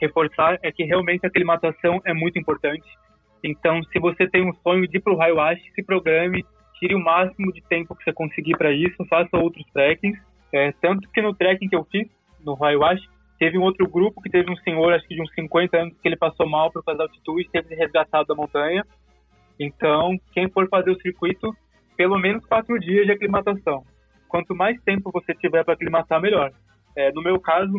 [0.00, 2.84] reforçar é que realmente a aclimatação é muito importante.
[3.44, 6.42] Então, se você tem um sonho de ir para o se programe,
[6.78, 10.18] tire o máximo de tempo que você conseguir para isso, faça outros trekkings.
[10.50, 12.08] É, tanto que no trekking que eu fiz,
[12.42, 13.06] no Haiwashi,
[13.38, 16.08] teve um outro grupo que teve um senhor, acho que de uns 50 anos, que
[16.08, 18.82] ele passou mal causa da altitude, teve resgatado da montanha.
[19.60, 21.54] Então, quem for fazer o circuito,
[21.98, 23.84] pelo menos quatro dias de aclimatação.
[24.26, 26.50] Quanto mais tempo você tiver para aclimatar, melhor.
[26.96, 27.74] É, no meu caso,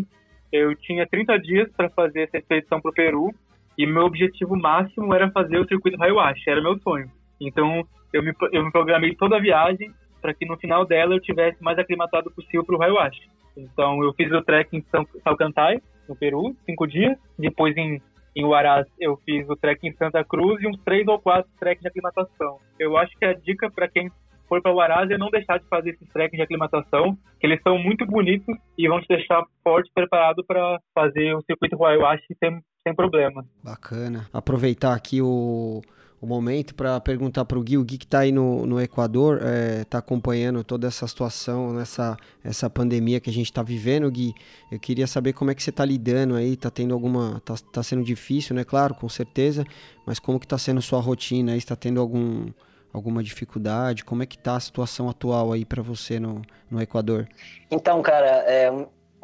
[0.51, 3.33] eu tinha 30 dias para fazer essa expedição para o Peru
[3.77, 7.09] e meu objetivo máximo era fazer o circuito Haiwashi, era meu sonho.
[7.39, 11.21] Então, eu me, eu me programei toda a viagem para que no final dela eu
[11.21, 13.29] tivesse mais aclimatado possível para o Haiwashi.
[13.57, 14.83] Então, eu fiz o trek em
[15.23, 17.17] Salcantay, no Peru, cinco dias.
[17.37, 18.01] Depois, em,
[18.35, 21.81] em Huaraz, eu fiz o trek em Santa Cruz e uns três ou quatro treks
[21.81, 22.59] de aclimatação.
[22.79, 24.11] Eu acho que a dica para quem
[24.47, 27.79] for para Huaraz é não deixar de fazer esses treks de aclimatação, que eles são
[27.79, 32.93] muito bonitos e vão te deixar forte, preparado para fazer o circuito Huayhuashi sem, sem
[32.93, 33.45] problema.
[33.63, 34.29] Bacana.
[34.31, 35.81] Aproveitar aqui o,
[36.21, 39.37] o momento para perguntar para o Gui, o Gui que está aí no, no Equador,
[39.37, 44.09] está é, tá acompanhando toda essa situação, nessa essa pandemia que a gente está vivendo,
[44.11, 44.35] Gui.
[44.71, 47.81] Eu queria saber como é que você está lidando aí, está tendo alguma, está tá
[47.81, 48.63] sendo difícil, né?
[48.63, 49.65] Claro, com certeza,
[50.05, 52.47] mas como que está sendo sua rotina aí, está tendo algum
[52.93, 54.05] alguma dificuldade?
[54.05, 57.27] Como é que está a situação atual aí para você no, no Equador?
[57.69, 58.71] Então, cara, é,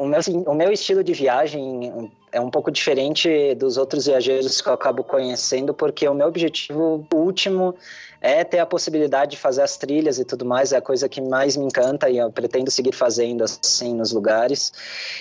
[0.02, 4.68] o, meu, o meu estilo de viagem é um pouco diferente dos outros viajantes que
[4.68, 7.76] eu acabo conhecendo, porque o meu objetivo último
[8.20, 11.22] é ter a possibilidade de fazer as trilhas e tudo mais, é a coisa que
[11.22, 14.74] mais me encanta e eu pretendo seguir fazendo assim nos lugares.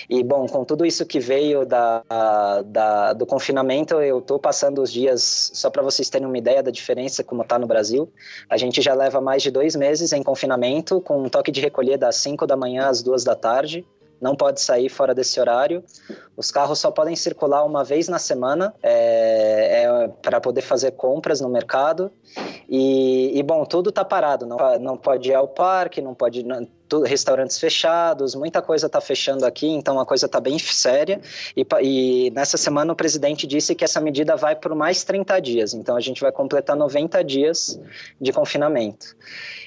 [0.09, 2.01] E bom, com tudo isso que veio da,
[2.65, 6.71] da do confinamento, eu estou passando os dias, só para vocês terem uma ideia da
[6.71, 8.11] diferença como está no Brasil,
[8.49, 11.97] a gente já leva mais de dois meses em confinamento, com um toque de recolher
[11.97, 13.85] das 5 da manhã às 2 da tarde,
[14.21, 15.83] não pode sair fora desse horário.
[16.37, 21.41] Os carros só podem circular uma vez na semana é, é para poder fazer compras
[21.41, 22.11] no mercado.
[22.69, 24.45] E, e bom, tudo está parado.
[24.45, 26.65] Não, não pode ir ao parque, não pode não,
[26.99, 31.21] restaurantes fechados, muita coisa está fechando aqui, então a coisa está bem séria.
[31.55, 35.73] E, e, nessa semana o presidente disse que essa medida vai por mais 30 dias,
[35.73, 37.79] então a gente vai completar 90 dias
[38.19, 39.15] de confinamento.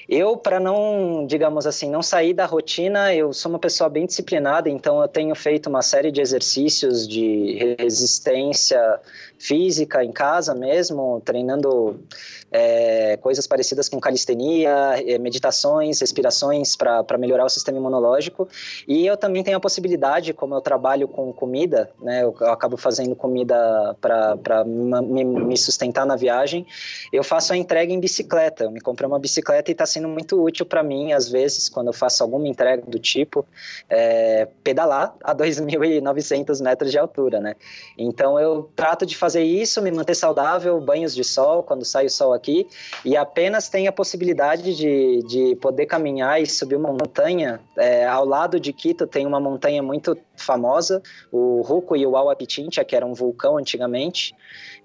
[0.07, 4.69] Eu, para não, digamos assim, não sair da rotina, eu sou uma pessoa bem disciplinada,
[4.69, 8.99] então eu tenho feito uma série de exercícios de resistência
[9.39, 11.99] física em casa mesmo, treinando
[12.55, 18.47] é, coisas parecidas com calistenia, é, meditações, respirações para melhorar o sistema imunológico.
[18.87, 22.77] E eu também tenho a possibilidade, como eu trabalho com comida, né, eu, eu acabo
[22.77, 26.65] fazendo comida para me, me, sustentar na viagem,
[27.11, 28.63] eu faço a entrega em bicicleta.
[28.63, 31.87] Eu me comprei uma bicicleta e está sendo muito útil para mim, às vezes, quando
[31.87, 33.45] eu faço alguma entrega do tipo,
[33.89, 37.55] é, pedalar a 2.900 metros de altura, né?
[37.97, 42.09] Então eu trato de fazer isso, me manter saudável, banhos de sol, quando sai o
[42.09, 42.44] sol aqui,
[43.03, 47.59] e apenas tenho a possibilidade de, de poder caminhar e subir uma montanha.
[47.77, 52.13] É, ao lado de Quito tem uma montanha muito famosa, o Ruco e o
[52.85, 54.35] que era um vulcão antigamente.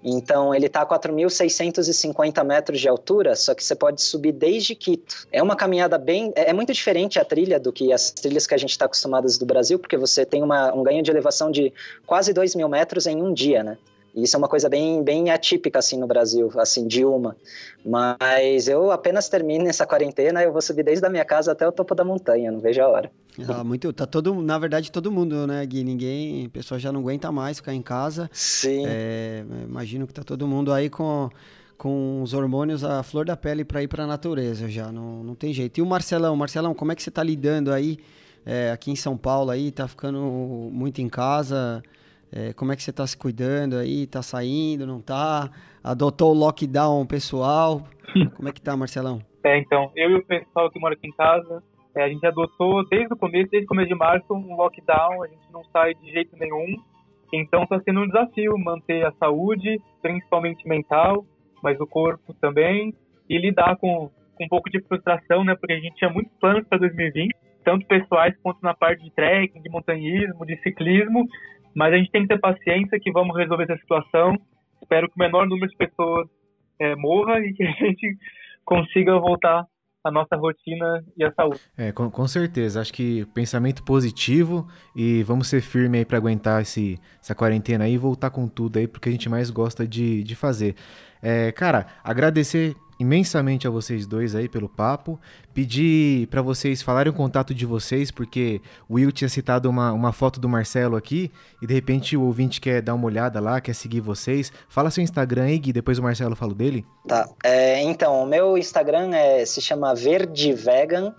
[0.03, 5.27] Então, ele está a 4.650 metros de altura, só que você pode subir desde Quito.
[5.31, 6.31] É uma caminhada bem...
[6.35, 9.37] É, é muito diferente a trilha do que as trilhas que a gente está acostumadas
[9.37, 11.71] do Brasil, porque você tem uma, um ganho de elevação de
[12.05, 13.77] quase 2 mil metros em um dia, né?
[14.13, 17.35] E isso é uma coisa bem, bem atípica, assim, no Brasil, assim, de uma.
[17.85, 21.71] Mas eu apenas termino essa quarentena, eu vou subir desde a minha casa até o
[21.71, 23.11] topo da montanha, não vejo a hora.
[23.47, 25.83] Ah, muito, tá todo, na verdade, todo mundo, né, Gui?
[25.85, 28.29] Ninguém, a pessoa já não aguenta mais ficar em casa.
[28.33, 28.83] Sim.
[28.85, 31.29] É, imagino que tá todo mundo aí com,
[31.77, 35.35] com os hormônios à flor da pele para ir para a natureza já, não, não
[35.35, 35.77] tem jeito.
[35.77, 37.97] E o Marcelão, Marcelão, como é que você tá lidando aí,
[38.45, 41.81] é, aqui em São Paulo aí, tá ficando muito em casa...
[42.33, 44.03] É, como é que você está se cuidando aí?
[44.03, 45.49] Está saindo, não está?
[45.83, 47.81] Adotou o lockdown pessoal?
[48.35, 49.21] Como é que tá, Marcelão?
[49.43, 51.63] É, então, eu e o pessoal que mora aqui em casa,
[51.95, 55.27] é, a gente adotou desde o começo, desde o começo de março, um lockdown, a
[55.27, 56.75] gente não sai de jeito nenhum.
[57.33, 61.25] Então está sendo um desafio manter a saúde, principalmente mental,
[61.63, 62.93] mas o corpo também,
[63.29, 65.55] e lidar com, com um pouco de frustração, né?
[65.55, 69.61] Porque a gente tinha muitos planos para 2020, tanto pessoais quanto na parte de trekking,
[69.61, 71.25] de montanhismo, de ciclismo,
[71.75, 74.35] mas a gente tem que ter paciência que vamos resolver essa situação.
[74.81, 76.27] Espero que o menor número de pessoas
[76.79, 78.17] é, morra e que a gente
[78.65, 79.65] consiga voltar
[80.03, 81.59] a nossa rotina e a saúde.
[81.77, 82.81] É, com, com certeza.
[82.81, 87.93] Acho que pensamento positivo e vamos ser firmes aí para aguentar esse, essa quarentena aí
[87.93, 90.75] e voltar com tudo aí, porque a gente mais gosta de, de fazer.
[91.21, 95.19] É, cara, agradecer imensamente a vocês dois aí pelo papo.
[95.53, 100.13] Pedir para vocês falarem o contato de vocês, porque o Will tinha citado uma, uma
[100.13, 101.31] foto do Marcelo aqui
[101.61, 104.51] e de repente o ouvinte quer dar uma olhada lá, quer seguir vocês.
[104.69, 106.85] Fala seu Instagram aí, Gui, depois o Marcelo fala dele.
[107.07, 107.27] Tá.
[107.43, 111.13] É, então, o meu Instagram é, se chama Verde Vegan,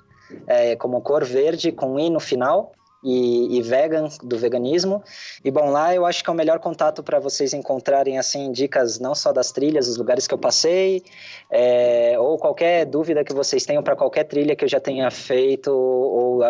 [0.47, 2.73] é, como cor verde com i no final
[3.03, 5.03] e, e, vegan, do veganismo.
[5.45, 9.01] E bom, lá eu acho que é o melhor contato para vocês encontrarem assim dicas
[9.01, 11.03] não só das trilhas, dos lugares que eu passei,
[11.51, 15.73] é, ou qualquer dúvida que vocês tenham para qualquer trilha que eu já tenha feito,
[15.73, 16.41] ou,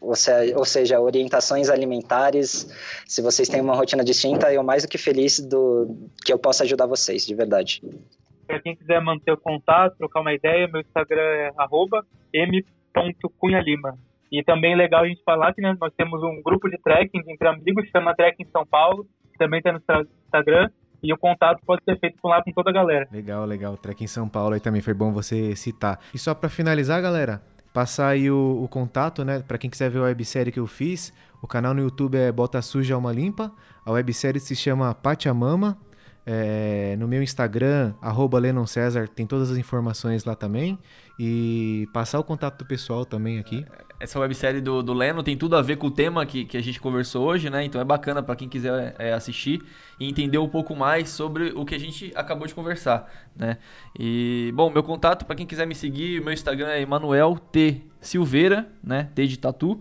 [0.00, 2.68] ou, seja, ou seja, orientações alimentares.
[3.06, 6.64] Se vocês têm uma rotina distinta, eu mais do que feliz do que eu possa
[6.64, 7.82] ajudar vocês, de verdade.
[8.46, 11.50] Para quem quiser manter o contato, trocar uma ideia, meu Instagram é
[12.34, 13.98] m.cunhalima.
[14.32, 17.22] E também é legal a gente falar que né, nós temos um grupo de trekking
[17.28, 20.70] entre amigos, chama Trekking São Paulo, que também está no Instagram,
[21.02, 23.06] e o contato pode ser feito por lá com toda a galera.
[23.12, 23.76] Legal, legal.
[23.76, 26.00] Trekking São Paulo aí também foi bom você citar.
[26.14, 27.42] E só para finalizar, galera,
[27.74, 29.40] passar aí o, o contato, né?
[29.46, 31.12] Para quem quiser ver a websérie que eu fiz,
[31.42, 33.52] o canal no YouTube é Bota Suja Alma Limpa.
[33.84, 35.76] A websérie se chama Pachamama.
[36.24, 40.78] É, no meu Instagram, arroba Lennon César, tem todas as informações lá também.
[41.18, 43.66] E passar o contato do pessoal também aqui
[44.02, 46.60] essa websérie do, do Leno tem tudo a ver com o tema que, que a
[46.60, 47.64] gente conversou hoje, né?
[47.64, 49.62] Então é bacana para quem quiser é, assistir
[49.98, 53.58] e entender um pouco mais sobre o que a gente acabou de conversar, né?
[53.96, 57.80] E, bom, meu contato, para quem quiser me seguir, meu Instagram é Emanuel T.
[58.00, 59.08] Silveira, né?
[59.14, 59.80] T de tatu.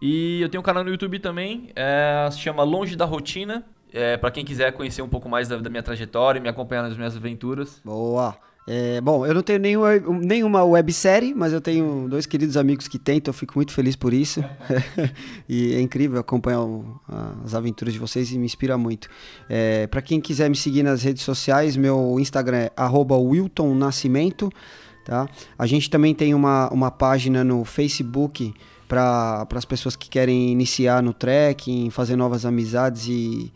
[0.00, 3.64] E eu tenho um canal no YouTube também, é, se chama Longe da Rotina.
[3.92, 6.82] É, para quem quiser conhecer um pouco mais da, da minha trajetória e me acompanhar
[6.82, 7.80] nas minhas aventuras.
[7.84, 8.36] Boa!
[8.70, 12.98] É, bom, eu não tenho nenhuma, nenhuma websérie, mas eu tenho dois queridos amigos que
[12.98, 14.44] tentam, eu fico muito feliz por isso.
[15.48, 17.00] e é incrível acompanhar o,
[17.42, 19.08] as aventuras de vocês e me inspira muito.
[19.48, 24.50] É, para quem quiser me seguir nas redes sociais, meu Instagram é Wilton Nascimento.
[25.02, 25.26] Tá?
[25.58, 28.52] A gente também tem uma, uma página no Facebook
[28.86, 33.50] para as pessoas que querem iniciar no trekking, fazer novas amizades e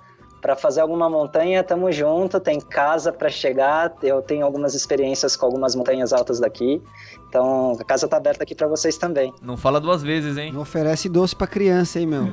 [0.42, 5.46] para fazer alguma montanha, tamo junto, tem casa para chegar, eu tenho algumas experiências com
[5.46, 6.82] algumas montanhas altas daqui.
[7.28, 9.34] Então, a casa tá aberta aqui para vocês também.
[9.42, 10.54] Não fala duas vezes, hein?
[10.54, 12.28] Não oferece doce para criança, hein, meu?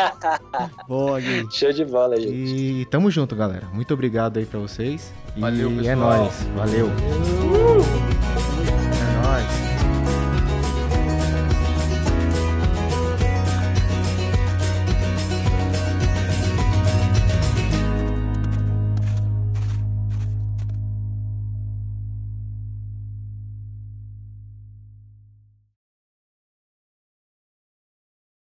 [0.88, 1.46] Boa, Gui.
[1.50, 2.32] Show de bola, gente.
[2.32, 3.66] E tamo junto, galera.
[3.72, 5.12] Muito obrigado aí para vocês.
[5.36, 5.92] Valeu, e pessoal.
[5.92, 6.42] é nóis.
[6.54, 6.86] Valeu.
[6.86, 7.82] Uh!
[8.98, 9.75] É nóis.